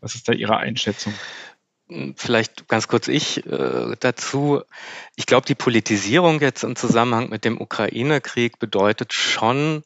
Was 0.00 0.14
ist 0.14 0.28
da 0.28 0.32
Ihre 0.32 0.56
Einschätzung? 0.56 1.14
Vielleicht 2.16 2.66
ganz 2.66 2.88
kurz 2.88 3.06
ich 3.06 3.46
äh, 3.46 3.94
dazu. 4.00 4.62
Ich 5.14 5.26
glaube, 5.26 5.46
die 5.46 5.54
Politisierung 5.54 6.40
jetzt 6.40 6.64
im 6.64 6.74
Zusammenhang 6.74 7.30
mit 7.30 7.44
dem 7.44 7.60
Ukraine-Krieg 7.60 8.58
bedeutet 8.58 9.12
schon, 9.12 9.84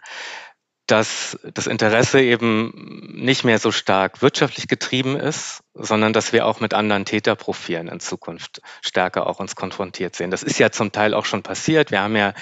dass 0.90 1.38
das 1.54 1.66
Interesse 1.66 2.20
eben 2.20 3.12
nicht 3.14 3.44
mehr 3.44 3.58
so 3.58 3.70
stark 3.72 4.22
wirtschaftlich 4.22 4.68
getrieben 4.68 5.16
ist, 5.16 5.62
sondern 5.74 6.12
dass 6.12 6.32
wir 6.32 6.46
auch 6.46 6.60
mit 6.60 6.74
anderen 6.74 7.04
Täterprofilen 7.04 7.88
in 7.88 8.00
Zukunft 8.00 8.60
stärker 8.82 9.26
auch 9.26 9.40
uns 9.40 9.56
konfrontiert 9.56 10.16
sehen. 10.16 10.30
Das 10.30 10.42
ist 10.42 10.58
ja 10.58 10.70
zum 10.70 10.92
Teil 10.92 11.14
auch 11.14 11.24
schon 11.24 11.42
passiert. 11.42 11.90
Wir 11.90 12.02
haben 12.02 12.16
ja 12.16 12.34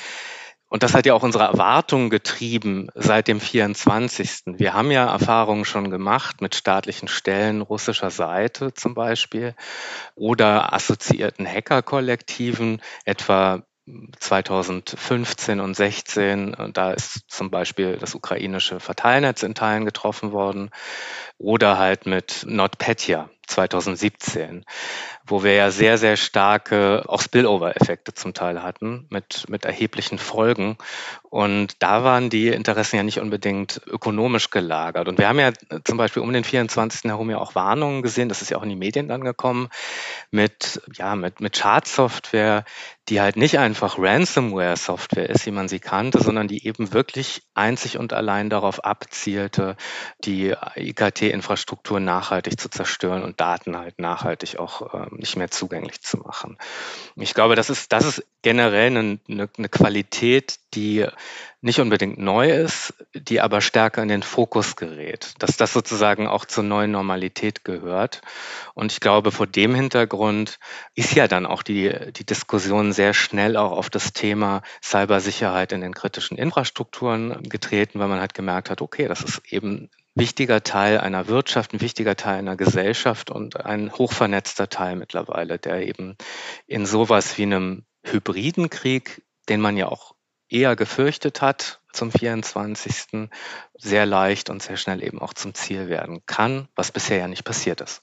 und 0.71 0.83
das 0.83 0.93
hat 0.93 1.07
ja 1.07 1.15
auch 1.15 1.23
unsere 1.23 1.45
Erwartungen 1.45 2.11
getrieben 2.11 2.89
seit 2.95 3.27
dem 3.27 3.41
24. 3.41 4.43
Wir 4.59 4.75
haben 4.75 4.91
ja 4.91 5.11
Erfahrungen 5.11 5.65
schon 5.65 5.91
gemacht 5.91 6.43
mit 6.43 6.55
staatlichen 6.55 7.09
Stellen 7.09 7.63
russischer 7.63 8.11
Seite 8.11 8.75
zum 8.75 8.93
Beispiel 8.93 9.55
oder 10.15 10.75
assoziierten 10.75 11.47
Hackerkollektiven, 11.47 12.83
etwa 13.07 13.63
2015 14.21 15.61
und 15.61 15.75
16, 15.75 16.73
da 16.73 16.93
ist 16.93 17.23
zum 17.29 17.51
Beispiel 17.51 17.97
das 17.97 18.15
ukrainische 18.15 18.81
Verteilnetz 18.81 19.43
in 19.43 19.55
Teilen 19.55 19.85
getroffen 19.85 20.33
worden. 20.33 20.71
Oder 21.39 21.79
halt 21.79 22.07
mit 22.07 22.45
NotPetya 22.47 23.31
2017, 23.47 24.65
wo 25.31 25.43
wir 25.43 25.55
ja 25.55 25.71
sehr, 25.71 25.99
sehr 25.99 26.17
starke 26.17 27.05
auch 27.07 27.21
Spillover-Effekte 27.21 28.15
zum 28.15 28.35
Teil 28.35 28.63
hatten 28.63 29.07
mit, 29.11 29.45
mit 29.49 29.65
erheblichen 29.65 30.19
Folgen. 30.19 30.77
Und 31.31 31.83
da 31.83 32.05
waren 32.05 32.31
die 32.31 32.49
Interessen 32.49 32.97
ja 32.97 33.03
nicht 33.03 33.21
unbedingt 33.21 33.83
ökonomisch 33.87 34.51
gelagert. 34.51 35.09
Und 35.09 35.19
wir 35.19 35.29
haben 35.29 35.39
ja 35.39 35.53
zum 35.85 35.99
Beispiel 35.99 36.23
um 36.23 36.33
den 36.33 36.45
24. 36.45 37.05
herum 37.05 37.31
ja 37.31 37.39
auch 37.39 37.55
Warnungen 37.55 38.03
gesehen, 38.03 38.29
das 38.29 38.41
ist 38.41 38.51
ja 38.51 38.57
auch 38.57 38.63
in 38.63 38.71
die 38.71 38.77
Medien 38.77 39.09
dann 39.09 39.23
gekommen, 39.23 39.69
mit, 40.31 40.81
ja, 40.95 41.17
mit, 41.17 41.41
mit 41.41 41.57
Schadsoftware, 41.57 42.65
die 43.09 43.21
halt 43.21 43.37
nicht 43.37 43.59
einfach 43.59 43.99
Ransomware-Software 43.99 45.29
ist, 45.29 45.47
wie 45.47 45.51
man 45.51 45.69
sie 45.69 45.81
kannte, 45.81 46.23
sondern 46.23 46.49
die 46.49 46.67
eben 46.67 46.93
wirklich 46.93 47.43
einzig 47.55 47.99
und 47.99 48.13
allein 48.13 48.51
darauf 48.51 48.85
abzielte, 48.85 49.77
die 50.25 50.55
IKT-Infrastruktur 50.77 52.01
nachhaltig 52.01 52.61
zu 52.61 52.69
zerstören 52.69 53.23
und 53.23 53.41
Daten 53.41 53.77
halt 53.77 53.99
nachhaltig 53.99 54.59
auch 54.59 54.95
äh, 54.95 55.07
nicht 55.19 55.37
mehr 55.37 55.51
zugänglich 55.51 56.01
zu 56.01 56.19
machen. 56.19 56.57
Ich 57.17 57.35
glaube, 57.35 57.57
das 57.57 57.71
ist, 57.71 57.93
das 57.93 58.05
ist 58.05 58.27
generell 58.43 58.97
eine, 58.97 59.19
eine, 59.29 59.69
Qualität, 59.69 60.59
die 60.75 61.07
nicht 61.61 61.81
unbedingt 61.81 62.19
neu 62.19 62.51
ist, 62.51 62.95
die 63.15 63.41
aber 63.41 63.61
stärker 63.61 64.03
in 64.03 64.09
den 64.09 64.23
Fokus 64.23 64.77
gerät, 64.77 65.35
dass 65.41 65.57
das 65.57 65.73
sozusagen 65.73 66.29
auch 66.29 66.45
zur 66.45 66.63
neuen 66.63 66.93
Normalität 66.93 67.65
gehört. 67.65 68.23
Und 68.75 68.93
ich 68.93 69.01
glaube, 69.01 69.33
vor 69.33 69.47
dem 69.47 69.75
Hintergrund 69.75 70.59
ist 70.95 71.15
ja 71.15 71.27
dann 71.27 71.47
auch 71.47 71.63
die, 71.63 72.13
die 72.13 72.25
Diskussion 72.25 72.93
sehr 72.93 73.13
schnell 73.13 73.57
auch 73.57 73.73
auf 73.73 73.91
das 73.91 74.13
Thema 74.13 74.63
Cybersicherheit 74.83 75.73
in 75.73 75.81
den 75.81 75.95
kritischen 75.95 76.39
Infrastrukturen 76.39 77.43
getreten, 77.43 77.99
weil 77.99 78.09
man 78.09 78.21
halt 78.21 78.35
gemerkt 78.35 78.71
hat, 78.71 78.81
okay, 78.81 79.09
das 79.09 79.23
ist 79.23 79.43
eben 79.53 79.91
wichtiger 80.19 80.63
Teil 80.63 80.99
einer 80.99 81.29
Wirtschaft, 81.29 81.73
ein 81.73 81.81
wichtiger 81.81 82.17
Teil 82.17 82.39
einer 82.39 82.57
Gesellschaft 82.57 83.31
und 83.31 83.65
ein 83.65 83.93
hochvernetzter 83.93 84.69
Teil 84.69 84.97
mittlerweile, 84.97 85.59
der 85.59 85.87
eben 85.87 86.17
in 86.67 86.87
sowas 86.87 87.39
wie 87.39 87.45
einem 87.45 87.85
hybriden 88.03 88.71
Krieg, 88.71 89.23
den 89.49 89.61
man 89.61 89.77
ja 89.77 89.89
auch 89.89 90.15
eher 90.49 90.77
gefürchtet 90.77 91.43
hat 91.43 91.81
zum 91.93 92.11
24. 92.11 93.29
sehr 93.75 94.07
leicht 94.07 94.51
und 94.51 94.63
sehr 94.63 94.77
schnell 94.77 95.03
eben 95.03 95.21
auch 95.21 95.35
zum 95.35 95.55
Ziel 95.55 95.89
werden 95.89 96.25
kann, 96.27 96.69
was 96.75 96.93
bisher 96.93 97.19
ja 97.19 97.29
nicht 97.29 97.45
passiert 97.45 97.81
ist. 97.81 98.03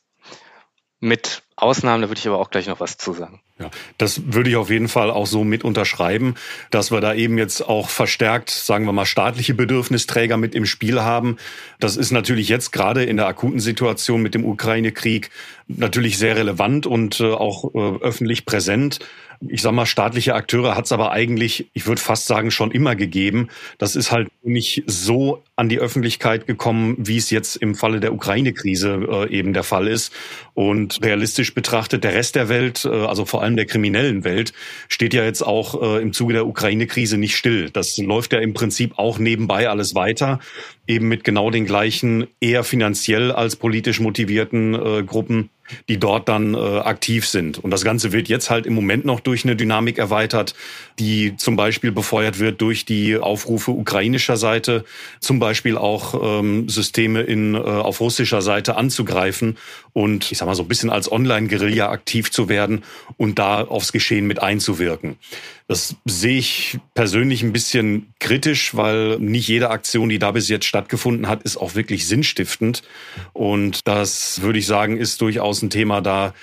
Mit 0.99 1.43
Ausnahmen, 1.57 2.01
da 2.01 2.09
würde 2.09 2.19
ich 2.19 2.27
aber 2.27 2.37
auch 2.37 2.49
gleich 2.49 2.67
noch 2.67 2.81
was 2.81 2.97
zu 2.97 3.13
sagen. 3.13 3.39
Ja, 3.59 3.71
das 3.97 4.33
würde 4.33 4.49
ich 4.49 4.57
auf 4.57 4.69
jeden 4.69 4.89
Fall 4.89 5.09
auch 5.09 5.25
so 5.25 5.45
mit 5.45 5.63
unterschreiben, 5.63 6.35
dass 6.69 6.91
wir 6.91 6.99
da 6.99 7.13
eben 7.13 7.37
jetzt 7.37 7.61
auch 7.61 7.87
verstärkt, 7.87 8.49
sagen 8.49 8.85
wir 8.85 8.91
mal, 8.91 9.05
staatliche 9.05 9.53
Bedürfnisträger 9.53 10.35
mit 10.35 10.53
im 10.53 10.65
Spiel 10.65 11.01
haben. 11.01 11.37
Das 11.79 11.95
ist 11.95 12.11
natürlich 12.11 12.49
jetzt 12.49 12.71
gerade 12.73 13.05
in 13.05 13.15
der 13.15 13.27
akuten 13.27 13.61
Situation 13.61 14.21
mit 14.21 14.33
dem 14.33 14.43
Ukraine-Krieg 14.43 15.29
natürlich 15.67 16.17
sehr 16.17 16.35
relevant 16.35 16.85
und 16.85 17.21
äh, 17.21 17.31
auch 17.31 17.73
äh, 17.73 18.03
öffentlich 18.03 18.45
präsent 18.45 18.99
ich 19.47 19.61
sag 19.61 19.73
mal, 19.73 19.85
staatliche 19.85 20.35
Akteure 20.35 20.75
hat 20.75 20.85
es 20.85 20.91
aber 20.91 21.11
eigentlich, 21.11 21.69
ich 21.73 21.87
würde 21.87 22.01
fast 22.01 22.27
sagen, 22.27 22.51
schon 22.51 22.71
immer 22.71 22.95
gegeben. 22.95 23.49
Das 23.77 23.95
ist 23.95 24.11
halt 24.11 24.29
nicht 24.43 24.83
so 24.87 25.43
an 25.55 25.69
die 25.69 25.79
Öffentlichkeit 25.79 26.47
gekommen, 26.47 26.95
wie 26.97 27.17
es 27.17 27.29
jetzt 27.29 27.55
im 27.57 27.75
Falle 27.75 27.99
der 27.99 28.13
Ukraine-Krise 28.13 29.27
äh, 29.29 29.33
eben 29.33 29.53
der 29.53 29.63
Fall 29.63 29.87
ist. 29.87 30.13
Und 30.53 31.03
realistisch 31.03 31.44
betrachtet, 31.53 32.03
der 32.03 32.13
Rest 32.13 32.35
der 32.35 32.49
Welt, 32.49 32.85
äh, 32.85 32.89
also 32.89 33.25
vor 33.25 33.41
allem 33.41 33.55
der 33.55 33.65
kriminellen 33.65 34.23
Welt, 34.23 34.53
steht 34.87 35.13
ja 35.13 35.23
jetzt 35.23 35.41
auch 35.41 35.81
äh, 35.81 36.01
im 36.01 36.13
Zuge 36.13 36.33
der 36.33 36.47
Ukraine-Krise 36.47 37.17
nicht 37.17 37.35
still. 37.35 37.69
Das 37.69 37.97
läuft 37.97 38.33
ja 38.33 38.39
im 38.39 38.53
Prinzip 38.53 38.97
auch 38.97 39.19
nebenbei 39.19 39.69
alles 39.69 39.95
weiter, 39.95 40.39
eben 40.87 41.07
mit 41.07 41.23
genau 41.23 41.49
den 41.51 41.65
gleichen, 41.65 42.27
eher 42.39 42.63
finanziell 42.63 43.31
als 43.31 43.55
politisch 43.55 43.99
motivierten 43.99 44.73
äh, 44.73 45.03
Gruppen 45.03 45.49
die 45.89 45.97
dort 45.97 46.29
dann 46.29 46.53
aktiv 46.53 47.27
sind. 47.27 47.57
Und 47.57 47.71
das 47.71 47.83
Ganze 47.83 48.11
wird 48.11 48.27
jetzt 48.27 48.51
halt 48.51 48.67
im 48.67 48.75
Moment 48.75 49.03
noch 49.03 49.19
durch 49.19 49.45
eine 49.45 49.55
Dynamik 49.55 49.97
erweitert, 49.97 50.53
die 50.99 51.37
zum 51.37 51.55
Beispiel 51.55 51.91
befeuert 51.91 52.37
wird 52.37 52.61
durch 52.61 52.85
die 52.85 53.17
Aufrufe 53.17 53.71
ukrainischer 53.71 54.37
Seite, 54.37 54.85
zum 55.19 55.39
Beispiel 55.39 55.75
auch 55.75 56.39
ähm, 56.39 56.69
Systeme 56.69 57.21
in, 57.21 57.55
auf 57.55 57.99
russischer 57.99 58.43
Seite 58.43 58.77
anzugreifen 58.77 59.57
und 59.95 60.29
ich 60.29 60.37
sag 60.37 60.45
mal 60.45 60.55
so 60.55 60.63
ein 60.63 60.67
bisschen 60.67 60.89
als 60.89 61.09
Online-Guerilla 61.09 61.89
aktiv 61.89 62.29
zu 62.29 62.49
werden 62.49 62.83
und 63.15 63.39
da 63.39 63.63
aufs 63.63 63.93
Geschehen 63.93 64.27
mit 64.27 64.43
einzuwirken. 64.43 65.15
Das 65.69 65.95
sehe 66.03 66.37
ich 66.37 66.77
persönlich 66.93 67.43
ein 67.43 67.53
bisschen 67.53 68.13
kritisch, 68.19 68.75
weil 68.75 69.17
nicht 69.19 69.47
jede 69.47 69.69
Aktion, 69.69 70.09
die 70.09 70.19
da 70.19 70.31
bis 70.31 70.49
jetzt 70.49 70.65
stattgefunden 70.65 71.29
hat, 71.29 71.43
ist 71.43 71.55
auch 71.55 71.75
wirklich 71.75 72.07
sinnstiftend. 72.07 72.83
Und 73.31 73.87
das 73.87 74.41
würde 74.41 74.59
ich 74.59 74.67
sagen, 74.67 74.97
ist 74.97 75.21
durchaus 75.21 75.61
ein 75.61 75.69
Thema, 75.69 76.01
da 76.01 76.33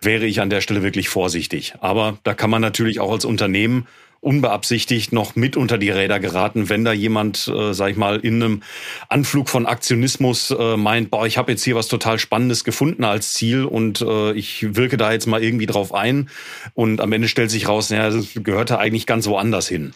wäre 0.00 0.24
ich 0.24 0.40
an 0.40 0.48
der 0.48 0.62
Stelle 0.62 0.82
wirklich 0.82 1.10
vorsichtig. 1.10 1.74
Aber 1.80 2.16
da 2.24 2.32
kann 2.32 2.48
man 2.48 2.62
natürlich 2.62 2.98
auch 2.98 3.12
als 3.12 3.26
Unternehmen 3.26 3.86
unbeabsichtigt 4.22 5.12
noch 5.12 5.34
mit 5.34 5.56
unter 5.56 5.78
die 5.78 5.90
Räder 5.90 6.20
geraten, 6.20 6.68
wenn 6.68 6.84
da 6.84 6.92
jemand, 6.92 7.48
äh, 7.48 7.74
sag 7.74 7.90
ich 7.90 7.96
mal, 7.96 8.20
in 8.20 8.42
einem 8.42 8.62
Anflug 9.08 9.48
von 9.48 9.66
Aktionismus 9.66 10.50
äh, 10.50 10.76
meint, 10.76 11.10
boah, 11.10 11.26
ich 11.26 11.38
habe 11.38 11.50
jetzt 11.50 11.64
hier 11.64 11.74
was 11.74 11.88
total 11.88 12.20
Spannendes 12.20 12.62
gefunden 12.62 13.02
als 13.02 13.34
Ziel 13.34 13.64
und 13.64 14.00
äh, 14.00 14.32
ich 14.32 14.76
wirke 14.76 14.96
da 14.96 15.12
jetzt 15.12 15.26
mal 15.26 15.42
irgendwie 15.42 15.66
drauf 15.66 15.92
ein 15.92 16.30
und 16.74 17.00
am 17.00 17.12
Ende 17.12 17.26
stellt 17.26 17.50
sich 17.50 17.66
raus, 17.66 17.90
naja, 17.90 18.10
das 18.10 18.28
gehörte 18.34 18.78
eigentlich 18.78 19.06
ganz 19.06 19.26
woanders 19.26 19.66
hin. 19.66 19.92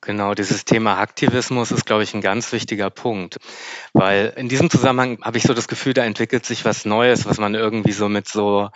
Genau, 0.00 0.34
dieses 0.34 0.64
Thema 0.64 0.98
Aktivismus 0.98 1.72
ist, 1.72 1.84
glaube 1.84 2.04
ich, 2.04 2.14
ein 2.14 2.20
ganz 2.20 2.52
wichtiger 2.52 2.88
Punkt, 2.88 3.38
weil 3.92 4.32
in 4.36 4.48
diesem 4.48 4.70
Zusammenhang 4.70 5.18
habe 5.22 5.36
ich 5.36 5.42
so 5.42 5.52
das 5.52 5.66
Gefühl, 5.66 5.94
da 5.94 6.04
entwickelt 6.04 6.46
sich 6.46 6.64
was 6.64 6.84
Neues, 6.84 7.26
was 7.26 7.38
man 7.38 7.56
irgendwie 7.56 7.90
so 7.90 8.08
mit 8.08 8.28
so 8.28 8.68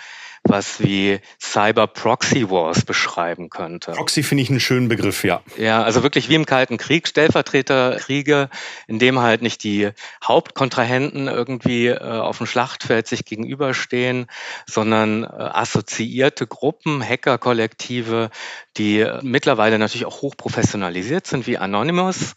was 0.45 0.81
wie 0.81 1.21
Cyber 1.41 1.87
Proxy 1.87 2.51
Wars 2.51 2.85
beschreiben 2.85 3.49
könnte. 3.49 3.93
Proxy 3.93 4.23
finde 4.23 4.43
ich 4.43 4.51
einen 4.51 4.61
schönen 4.61 4.89
Begriff, 4.89 5.25
ja. 5.25 5.43
Ja, 5.57 5.83
also 5.83 6.03
wirklich 6.03 6.29
wie 6.29 6.35
im 6.35 6.47
Kalten 6.47 6.79
Krieg, 6.79 7.09
Stellvertreterkriege, 7.09 8.49
in 8.87 8.99
dem 8.99 9.21
halt 9.21 9.43
nicht 9.43 9.63
die 9.65 9.91
Hauptkontrahenten 10.25 11.29
irgendwie 11.29 11.87
äh, 11.87 11.99
auf 11.99 12.39
dem 12.39 12.47
Schlachtfeld 12.47 13.07
sich 13.07 13.25
gegenüberstehen, 13.25 14.27
sondern 14.67 15.25
äh, 15.25 15.27
assoziierte 15.29 16.47
Gruppen, 16.47 17.03
Hackerkollektive, 17.03 18.31
die 18.77 19.07
mittlerweile 19.23 19.79
natürlich 19.79 20.07
auch 20.07 20.23
hochprofessionalisiert 20.23 21.27
sind, 21.27 21.47
wie 21.47 21.59
Anonymous, 21.59 22.35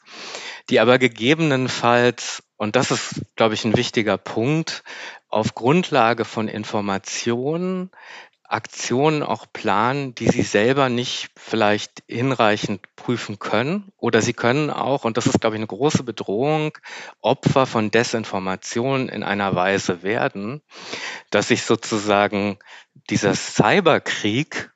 die 0.70 0.80
aber 0.80 1.00
gegebenenfalls, 1.00 2.44
und 2.58 2.76
das 2.76 2.92
ist, 2.92 3.22
glaube 3.36 3.54
ich, 3.54 3.66
ein 3.66 3.76
wichtiger 3.78 4.18
Punkt, 4.18 4.84
auf 5.30 5.56
Grundlage 5.56 6.26
von 6.26 6.48
Informationen 6.48 7.92
Aktionen 8.48 9.24
auch 9.24 9.46
planen, 9.52 10.14
die 10.14 10.28
sie 10.28 10.44
selber 10.44 10.90
nicht 10.90 11.30
vielleicht 11.36 12.04
hinreichend 12.08 12.82
prüfen 12.96 13.40
können. 13.40 13.92
Oder 13.98 14.22
sie 14.22 14.34
können 14.34 14.70
auch, 14.70 15.04
und 15.04 15.18
das 15.18 15.26
ist, 15.26 15.42
glaube 15.42 15.56
ich, 15.56 15.60
eine 15.60 15.68
große 15.68 16.04
Bedrohung, 16.04 16.78
Opfer 17.22 17.66
von 17.66 17.92
Desinformation 17.92 19.10
in 19.10 19.24
einer 19.24 19.56
Weise 19.56 20.04
werden, 20.04 20.62
dass 21.32 21.48
sich 21.48 21.64
sozusagen 21.64 22.60
dieser 23.10 23.34
Cyberkrieg 23.34 24.72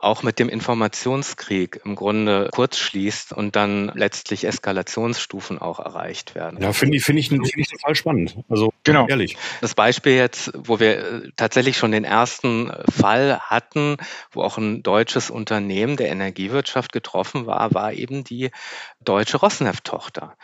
auch 0.00 0.22
mit 0.22 0.38
dem 0.38 0.48
Informationskrieg 0.48 1.80
im 1.84 1.94
Grunde 1.94 2.48
kurz 2.52 2.78
schließt 2.78 3.32
und 3.32 3.54
dann 3.56 3.92
letztlich 3.94 4.44
Eskalationsstufen 4.44 5.58
auch 5.58 5.78
erreicht 5.78 6.34
werden. 6.34 6.60
Ja, 6.60 6.72
finde 6.72 6.96
ich, 6.96 7.04
finde 7.04 7.20
ich, 7.20 7.28
find 7.28 7.44
ich 7.54 7.68
total 7.68 7.94
spannend. 7.94 8.36
Also 8.48 8.72
genau. 8.84 9.06
ehrlich. 9.06 9.36
Das 9.60 9.74
Beispiel 9.74 10.14
jetzt, 10.14 10.52
wo 10.56 10.80
wir 10.80 10.98
äh, 10.98 11.30
tatsächlich 11.36 11.76
schon 11.76 11.92
den 11.92 12.04
ersten 12.04 12.72
Fall 12.90 13.40
hatten, 13.40 13.98
wo 14.32 14.42
auch 14.42 14.56
ein 14.56 14.82
deutsches 14.82 15.30
Unternehmen 15.30 15.96
der 15.96 16.08
Energiewirtschaft 16.08 16.92
getroffen 16.92 17.46
war, 17.46 17.74
war 17.74 17.92
eben 17.92 18.24
die 18.24 18.50
deutsche 19.00 19.36
Rosneft-Tochter. 19.36 20.36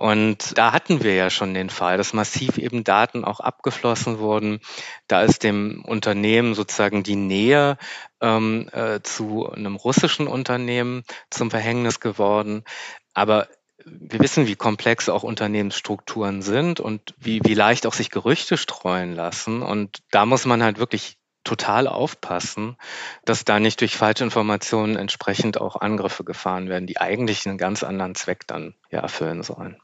Und 0.00 0.56
da 0.56 0.72
hatten 0.72 1.02
wir 1.02 1.14
ja 1.14 1.28
schon 1.28 1.52
den 1.52 1.68
Fall, 1.68 1.98
dass 1.98 2.14
massiv 2.14 2.56
eben 2.56 2.84
Daten 2.84 3.22
auch 3.22 3.40
abgeflossen 3.40 4.18
wurden. 4.18 4.60
Da 5.08 5.20
ist 5.20 5.42
dem 5.42 5.84
Unternehmen 5.84 6.54
sozusagen 6.54 7.02
die 7.02 7.16
Nähe 7.16 7.76
ähm, 8.22 8.70
äh, 8.72 9.00
zu 9.02 9.52
einem 9.52 9.76
russischen 9.76 10.26
Unternehmen 10.26 11.02
zum 11.28 11.50
Verhängnis 11.50 12.00
geworden. 12.00 12.64
Aber 13.12 13.48
wir 13.84 14.20
wissen, 14.20 14.46
wie 14.46 14.56
komplex 14.56 15.10
auch 15.10 15.22
Unternehmensstrukturen 15.22 16.40
sind 16.40 16.80
und 16.80 17.12
wie, 17.18 17.42
wie 17.44 17.52
leicht 17.52 17.86
auch 17.86 17.92
sich 17.92 18.08
Gerüchte 18.08 18.56
streuen 18.56 19.14
lassen. 19.14 19.60
Und 19.60 19.98
da 20.10 20.24
muss 20.24 20.46
man 20.46 20.62
halt 20.62 20.78
wirklich 20.78 21.18
total 21.44 21.86
aufpassen, 21.86 22.78
dass 23.26 23.44
da 23.44 23.60
nicht 23.60 23.82
durch 23.82 23.98
falsche 23.98 24.24
Informationen 24.24 24.96
entsprechend 24.96 25.60
auch 25.60 25.76
Angriffe 25.76 26.24
gefahren 26.24 26.70
werden, 26.70 26.86
die 26.86 26.98
eigentlich 26.98 27.46
einen 27.46 27.58
ganz 27.58 27.82
anderen 27.82 28.14
Zweck 28.14 28.46
dann 28.46 28.72
ja 28.90 29.00
erfüllen 29.00 29.42
sollen. 29.42 29.76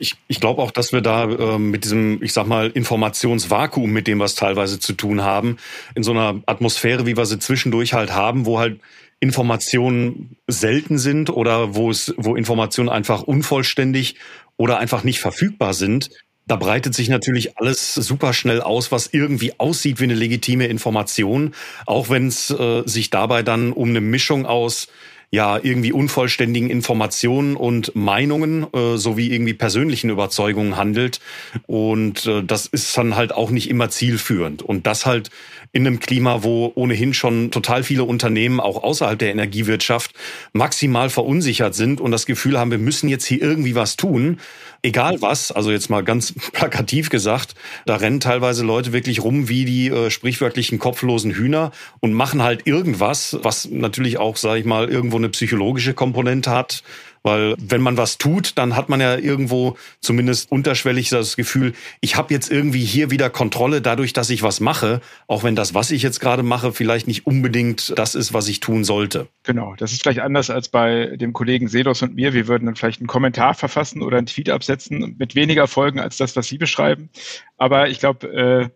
Ich, 0.00 0.14
ich 0.26 0.40
glaube 0.40 0.62
auch, 0.62 0.70
dass 0.70 0.92
wir 0.92 1.02
da 1.02 1.24
äh, 1.24 1.58
mit 1.58 1.84
diesem, 1.84 2.22
ich 2.22 2.32
sag 2.32 2.46
mal, 2.46 2.70
Informationsvakuum, 2.70 3.90
mit 3.90 4.06
dem 4.06 4.20
es 4.22 4.34
teilweise 4.34 4.80
zu 4.80 4.94
tun 4.94 5.22
haben, 5.22 5.58
in 5.94 6.02
so 6.02 6.12
einer 6.12 6.40
Atmosphäre, 6.46 7.04
wie 7.06 7.16
wir 7.16 7.26
sie 7.26 7.38
zwischendurch 7.38 7.92
halt 7.92 8.12
haben, 8.12 8.46
wo 8.46 8.58
halt 8.58 8.80
Informationen 9.20 10.36
selten 10.46 10.98
sind 10.98 11.30
oder 11.30 11.74
wo 11.74 11.90
es, 11.90 12.14
wo 12.16 12.36
Informationen 12.36 12.88
einfach 12.88 13.22
unvollständig 13.22 14.16
oder 14.56 14.78
einfach 14.78 15.04
nicht 15.04 15.20
verfügbar 15.20 15.74
sind, 15.74 16.10
da 16.46 16.56
breitet 16.56 16.94
sich 16.94 17.08
natürlich 17.08 17.58
alles 17.58 17.94
super 17.94 18.32
schnell 18.32 18.60
aus, 18.60 18.92
was 18.92 19.08
irgendwie 19.12 19.58
aussieht 19.58 20.00
wie 20.00 20.04
eine 20.04 20.14
legitime 20.14 20.66
Information, 20.66 21.54
auch 21.86 22.08
wenn 22.08 22.28
es 22.28 22.50
äh, 22.50 22.82
sich 22.86 23.10
dabei 23.10 23.42
dann 23.42 23.72
um 23.72 23.88
eine 23.88 24.00
Mischung 24.00 24.46
aus 24.46 24.86
ja 25.30 25.58
irgendwie 25.60 25.92
unvollständigen 25.92 26.70
Informationen 26.70 27.56
und 27.56 27.94
Meinungen 27.94 28.66
äh, 28.72 28.96
sowie 28.96 29.32
irgendwie 29.32 29.54
persönlichen 29.54 30.10
Überzeugungen 30.10 30.76
handelt. 30.76 31.20
Und 31.66 32.26
äh, 32.26 32.42
das 32.42 32.66
ist 32.66 32.96
dann 32.96 33.16
halt 33.16 33.32
auch 33.32 33.50
nicht 33.50 33.68
immer 33.68 33.90
zielführend. 33.90 34.62
Und 34.62 34.86
das 34.86 35.06
halt 35.06 35.30
in 35.76 35.86
einem 35.86 36.00
Klima, 36.00 36.42
wo 36.42 36.72
ohnehin 36.74 37.12
schon 37.12 37.50
total 37.50 37.82
viele 37.82 38.04
Unternehmen 38.04 38.60
auch 38.60 38.82
außerhalb 38.82 39.18
der 39.18 39.30
Energiewirtschaft 39.30 40.12
maximal 40.54 41.10
verunsichert 41.10 41.74
sind 41.74 42.00
und 42.00 42.12
das 42.12 42.24
Gefühl 42.24 42.58
haben, 42.58 42.70
wir 42.70 42.78
müssen 42.78 43.10
jetzt 43.10 43.26
hier 43.26 43.42
irgendwie 43.42 43.74
was 43.74 43.96
tun. 43.96 44.40
Egal 44.80 45.20
was, 45.20 45.52
also 45.52 45.70
jetzt 45.70 45.90
mal 45.90 46.02
ganz 46.02 46.32
plakativ 46.52 47.10
gesagt, 47.10 47.56
da 47.84 47.96
rennen 47.96 48.20
teilweise 48.20 48.64
Leute 48.64 48.94
wirklich 48.94 49.22
rum 49.22 49.50
wie 49.50 49.66
die 49.66 49.88
äh, 49.88 50.08
sprichwörtlichen 50.08 50.78
kopflosen 50.78 51.32
Hühner 51.32 51.72
und 52.00 52.14
machen 52.14 52.42
halt 52.42 52.66
irgendwas, 52.66 53.36
was 53.42 53.68
natürlich 53.68 54.16
auch, 54.16 54.38
sage 54.38 54.60
ich 54.60 54.64
mal, 54.64 54.88
irgendwo 54.88 55.18
eine 55.18 55.28
psychologische 55.28 55.92
Komponente 55.92 56.52
hat, 56.52 56.84
weil 57.26 57.56
wenn 57.58 57.80
man 57.80 57.96
was 57.96 58.18
tut, 58.18 58.56
dann 58.56 58.76
hat 58.76 58.88
man 58.88 59.00
ja 59.00 59.16
irgendwo 59.16 59.76
zumindest 60.00 60.52
unterschwellig 60.52 61.08
das 61.08 61.34
Gefühl, 61.34 61.72
ich 62.00 62.14
habe 62.14 62.32
jetzt 62.32 62.52
irgendwie 62.52 62.84
hier 62.84 63.10
wieder 63.10 63.30
Kontrolle 63.30 63.82
dadurch, 63.82 64.12
dass 64.12 64.30
ich 64.30 64.44
was 64.44 64.60
mache, 64.60 65.00
auch 65.26 65.42
wenn 65.42 65.56
das, 65.56 65.74
was 65.74 65.90
ich 65.90 66.04
jetzt 66.04 66.20
gerade 66.20 66.44
mache, 66.44 66.72
vielleicht 66.72 67.08
nicht 67.08 67.26
unbedingt 67.26 67.92
das 67.98 68.14
ist, 68.14 68.32
was 68.32 68.46
ich 68.46 68.60
tun 68.60 68.84
sollte. 68.84 69.26
Genau, 69.42 69.74
das 69.76 69.90
ist 69.90 70.02
vielleicht 70.02 70.20
anders 70.20 70.50
als 70.50 70.68
bei 70.68 71.16
dem 71.16 71.32
Kollegen 71.32 71.66
Sedos 71.66 72.00
und 72.00 72.14
mir. 72.14 72.32
Wir 72.32 72.46
würden 72.46 72.66
dann 72.66 72.76
vielleicht 72.76 73.00
einen 73.00 73.08
Kommentar 73.08 73.54
verfassen 73.54 74.02
oder 74.02 74.18
einen 74.18 74.26
Tweet 74.26 74.48
absetzen 74.48 75.16
mit 75.18 75.34
weniger 75.34 75.66
Folgen 75.66 75.98
als 75.98 76.18
das, 76.18 76.36
was 76.36 76.46
Sie 76.46 76.58
beschreiben. 76.58 77.10
Aber 77.56 77.88
ich 77.88 77.98
glaube, 77.98 78.28
äh, 78.28 78.68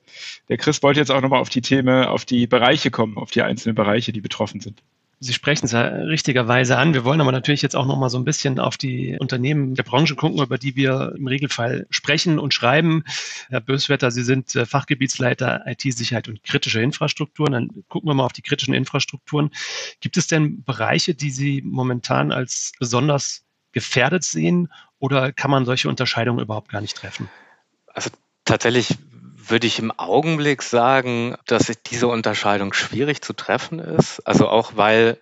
der 0.48 0.56
Chris 0.56 0.82
wollte 0.82 0.98
jetzt 0.98 1.12
auch 1.12 1.20
nochmal 1.20 1.40
auf 1.40 1.50
die 1.50 1.60
Themen, 1.60 2.04
auf 2.04 2.24
die 2.24 2.48
Bereiche 2.48 2.90
kommen, 2.90 3.16
auf 3.16 3.30
die 3.30 3.42
einzelnen 3.42 3.76
Bereiche, 3.76 4.10
die 4.10 4.20
betroffen 4.20 4.60
sind. 4.60 4.82
Sie 5.22 5.34
sprechen 5.34 5.66
es 5.66 5.72
ja 5.72 5.82
richtigerweise 5.82 6.78
an. 6.78 6.94
Wir 6.94 7.04
wollen 7.04 7.20
aber 7.20 7.30
natürlich 7.30 7.60
jetzt 7.60 7.76
auch 7.76 7.84
noch 7.84 7.98
mal 7.98 8.08
so 8.08 8.16
ein 8.16 8.24
bisschen 8.24 8.58
auf 8.58 8.78
die 8.78 9.18
Unternehmen 9.20 9.74
der 9.74 9.82
Branche 9.82 10.16
gucken, 10.16 10.42
über 10.42 10.56
die 10.56 10.76
wir 10.76 11.14
im 11.14 11.26
Regelfall 11.26 11.86
sprechen 11.90 12.38
und 12.38 12.54
schreiben. 12.54 13.04
Herr 13.50 13.60
Böswetter, 13.60 14.10
Sie 14.10 14.22
sind 14.22 14.54
äh, 14.56 14.64
Fachgebietsleiter 14.64 15.64
IT-Sicherheit 15.66 16.28
und 16.28 16.42
kritische 16.42 16.80
Infrastrukturen. 16.80 17.52
Dann 17.52 17.84
gucken 17.88 18.08
wir 18.08 18.14
mal 18.14 18.24
auf 18.24 18.32
die 18.32 18.40
kritischen 18.40 18.72
Infrastrukturen. 18.72 19.50
Gibt 20.00 20.16
es 20.16 20.26
denn 20.26 20.64
Bereiche, 20.64 21.14
die 21.14 21.30
Sie 21.30 21.60
momentan 21.66 22.32
als 22.32 22.72
besonders 22.78 23.44
gefährdet 23.72 24.24
sehen 24.24 24.72
oder 24.98 25.32
kann 25.32 25.50
man 25.50 25.66
solche 25.66 25.90
Unterscheidungen 25.90 26.40
überhaupt 26.40 26.70
gar 26.70 26.80
nicht 26.80 26.96
treffen? 26.96 27.28
Also 27.92 28.08
tatsächlich 28.46 28.96
würde 29.50 29.66
ich 29.66 29.78
im 29.78 29.90
Augenblick 29.90 30.62
sagen, 30.62 31.36
dass 31.46 31.70
diese 31.86 32.08
Unterscheidung 32.08 32.72
schwierig 32.72 33.22
zu 33.22 33.32
treffen 33.32 33.78
ist. 33.78 34.20
Also 34.26 34.48
auch 34.48 34.72
weil 34.76 35.18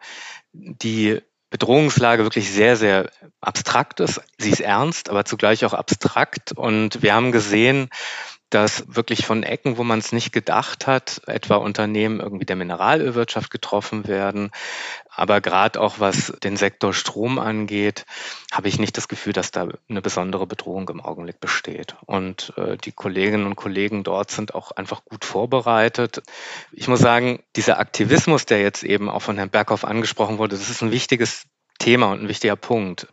die 0.52 1.20
Bedrohungslage 1.50 2.24
wirklich 2.24 2.50
sehr, 2.50 2.76
sehr 2.76 3.10
abstrakt 3.40 4.00
ist. 4.00 4.20
Sie 4.36 4.50
ist 4.50 4.60
ernst, 4.60 5.08
aber 5.08 5.24
zugleich 5.24 5.64
auch 5.64 5.72
abstrakt. 5.72 6.52
Und 6.52 7.02
wir 7.02 7.14
haben 7.14 7.32
gesehen, 7.32 7.88
dass 8.50 8.84
wirklich 8.88 9.26
von 9.26 9.42
Ecken, 9.42 9.76
wo 9.76 9.84
man 9.84 9.98
es 9.98 10.12
nicht 10.12 10.32
gedacht 10.32 10.86
hat, 10.86 11.20
etwa 11.26 11.56
Unternehmen 11.56 12.20
irgendwie 12.20 12.46
der 12.46 12.56
Mineralölwirtschaft 12.56 13.50
getroffen 13.50 14.06
werden. 14.06 14.50
Aber 15.10 15.40
gerade 15.40 15.80
auch 15.80 15.98
was 15.98 16.32
den 16.42 16.56
Sektor 16.56 16.94
Strom 16.94 17.38
angeht, 17.38 18.06
habe 18.52 18.68
ich 18.68 18.78
nicht 18.78 18.96
das 18.96 19.08
Gefühl, 19.08 19.32
dass 19.32 19.50
da 19.50 19.68
eine 19.88 20.00
besondere 20.00 20.46
Bedrohung 20.46 20.88
im 20.88 21.00
Augenblick 21.00 21.40
besteht. 21.40 21.96
Und 22.06 22.52
äh, 22.56 22.78
die 22.78 22.92
Kolleginnen 22.92 23.44
und 23.44 23.56
Kollegen 23.56 24.04
dort 24.04 24.30
sind 24.30 24.54
auch 24.54 24.70
einfach 24.70 25.04
gut 25.04 25.24
vorbereitet. 25.24 26.22
Ich 26.72 26.88
muss 26.88 27.00
sagen, 27.00 27.42
dieser 27.56 27.78
Aktivismus, 27.78 28.46
der 28.46 28.62
jetzt 28.62 28.82
eben 28.82 29.10
auch 29.10 29.22
von 29.22 29.36
Herrn 29.36 29.50
Berghoff 29.50 29.84
angesprochen 29.84 30.38
wurde, 30.38 30.56
das 30.56 30.70
ist 30.70 30.82
ein 30.82 30.92
wichtiges 30.92 31.46
Thema 31.78 32.12
und 32.12 32.22
ein 32.22 32.28
wichtiger 32.28 32.56
Punkt. 32.56 33.08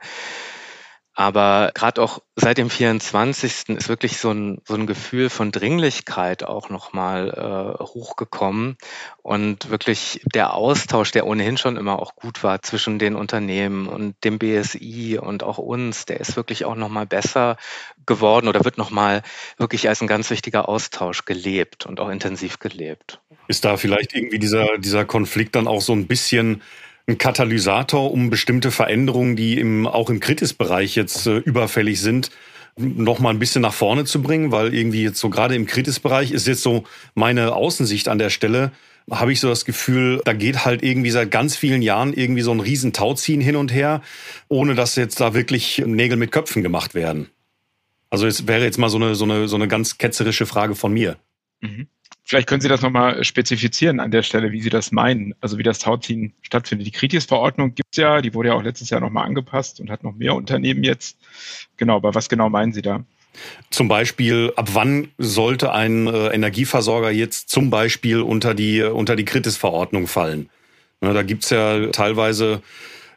Aber 1.17 1.71
gerade 1.73 2.01
auch 2.01 2.19
seit 2.35 2.57
dem 2.57 2.69
24. 2.69 3.69
ist 3.69 3.87
wirklich 3.87 4.17
so 4.17 4.31
ein, 4.31 4.61
so 4.67 4.73
ein 4.73 4.85
Gefühl 4.85 5.29
von 5.29 5.53
Dringlichkeit 5.53 6.43
auch 6.43 6.69
nochmal 6.69 7.77
äh, 7.79 7.83
hochgekommen. 7.83 8.75
Und 9.21 9.69
wirklich 9.69 10.19
der 10.33 10.53
Austausch, 10.53 11.11
der 11.11 11.25
ohnehin 11.25 11.57
schon 11.57 11.77
immer 11.77 11.99
auch 11.99 12.15
gut 12.15 12.43
war 12.43 12.61
zwischen 12.61 12.99
den 12.99 13.15
Unternehmen 13.15 13.87
und 13.87 14.21
dem 14.25 14.39
BSI 14.39 15.17
und 15.17 15.43
auch 15.43 15.57
uns, 15.57 16.03
der 16.03 16.19
ist 16.19 16.35
wirklich 16.35 16.65
auch 16.65 16.75
nochmal 16.75 17.05
besser 17.05 17.55
geworden 18.05 18.49
oder 18.49 18.65
wird 18.65 18.77
nochmal 18.77 19.23
wirklich 19.57 19.87
als 19.87 20.01
ein 20.01 20.07
ganz 20.07 20.29
wichtiger 20.29 20.67
Austausch 20.67 21.23
gelebt 21.23 21.85
und 21.85 22.01
auch 22.01 22.09
intensiv 22.09 22.59
gelebt. 22.59 23.21
Ist 23.47 23.63
da 23.63 23.77
vielleicht 23.77 24.13
irgendwie 24.13 24.39
dieser, 24.39 24.77
dieser 24.79 25.05
Konflikt 25.05 25.55
dann 25.55 25.69
auch 25.69 25.81
so 25.81 25.93
ein 25.93 26.07
bisschen 26.07 26.61
ein 27.07 27.17
Katalysator, 27.17 28.11
um 28.11 28.29
bestimmte 28.29 28.71
Veränderungen, 28.71 29.35
die 29.35 29.59
im, 29.59 29.87
auch 29.87 30.09
im 30.09 30.19
Kritis-Bereich 30.19 30.95
jetzt 30.95 31.27
äh, 31.27 31.37
überfällig 31.37 32.01
sind, 32.01 32.31
noch 32.77 33.19
mal 33.19 33.29
ein 33.29 33.39
bisschen 33.39 33.61
nach 33.61 33.73
vorne 33.73 34.05
zu 34.05 34.21
bringen, 34.21 34.51
weil 34.51 34.73
irgendwie 34.73 35.03
jetzt 35.03 35.19
so 35.19 35.29
gerade 35.29 35.55
im 35.55 35.65
Kritis-Bereich 35.65 36.31
ist 36.31 36.47
jetzt 36.47 36.61
so 36.63 36.83
meine 37.13 37.53
Außensicht 37.53 38.09
an 38.09 38.17
der 38.17 38.29
Stelle, 38.29 38.71
habe 39.09 39.31
ich 39.31 39.39
so 39.39 39.47
das 39.47 39.65
Gefühl, 39.65 40.21
da 40.25 40.33
geht 40.33 40.65
halt 40.65 40.81
irgendwie 40.83 41.11
seit 41.11 41.29
ganz 41.29 41.55
vielen 41.55 41.81
Jahren 41.81 42.11
irgendwie 42.11 42.41
so 42.41 42.51
ein 42.51 42.59
riesen 42.59 42.91
Tauziehen 42.91 43.39
hin 43.39 43.55
und 43.55 43.71
her, 43.71 44.01
ohne 44.49 44.73
dass 44.73 44.95
jetzt 44.95 45.21
da 45.21 45.33
wirklich 45.33 45.83
Nägel 45.85 46.17
mit 46.17 46.31
Köpfen 46.31 46.63
gemacht 46.63 46.95
werden. 46.95 47.29
Also 48.09 48.25
es 48.27 48.47
wäre 48.47 48.63
jetzt 48.63 48.79
mal 48.79 48.89
so 48.89 48.97
eine, 48.97 49.15
so 49.15 49.25
eine, 49.25 49.47
so 49.47 49.55
eine 49.55 49.67
ganz 49.67 49.97
ketzerische 49.97 50.45
Frage 50.45 50.75
von 50.75 50.91
mir. 50.91 51.17
Mhm. 51.61 51.87
Vielleicht 52.27 52.49
können 52.49 52.61
Sie 52.61 52.67
das 52.67 52.81
nochmal 52.81 53.23
spezifizieren 53.23 53.99
an 53.99 54.09
der 54.09 54.23
Stelle, 54.23 54.51
wie 54.51 54.59
Sie 54.59 54.71
das 54.71 54.91
meinen, 54.91 55.35
also 55.41 55.59
wie 55.59 55.63
das 55.63 55.77
Tauziehen 55.77 56.33
stattfindet. 56.41 56.87
Die 56.87 56.91
Kritis-Verordnung 56.91 57.75
gibt 57.75 57.89
es 57.91 57.97
ja, 57.97 58.19
die 58.21 58.33
wurde 58.33 58.49
ja 58.49 58.55
auch 58.55 58.63
letztes 58.63 58.89
Jahr 58.89 58.99
nochmal 58.99 59.27
angepasst 59.27 59.79
und 59.79 59.91
hat 59.91 60.03
noch 60.03 60.15
mehr 60.15 60.33
Unternehmen 60.33 60.83
jetzt. 60.83 61.19
Genau, 61.77 61.97
aber 61.97 62.15
was 62.15 62.27
genau 62.27 62.49
meinen 62.49 62.73
Sie 62.73 62.81
da? 62.81 63.03
Zum 63.69 63.87
Beispiel, 63.87 64.51
ab 64.55 64.69
wann 64.73 65.09
sollte 65.19 65.71
ein 65.71 66.07
äh, 66.07 66.29
Energieversorger 66.29 67.11
jetzt 67.11 67.49
zum 67.49 67.69
Beispiel 67.69 68.21
unter 68.21 68.55
die, 68.55 68.81
unter 68.81 69.15
die 69.15 69.25
Kritis-Verordnung 69.25 70.07
fallen? 70.07 70.49
Da 71.01 71.21
gibt's 71.21 71.51
ja 71.51 71.87
teilweise 71.87 72.63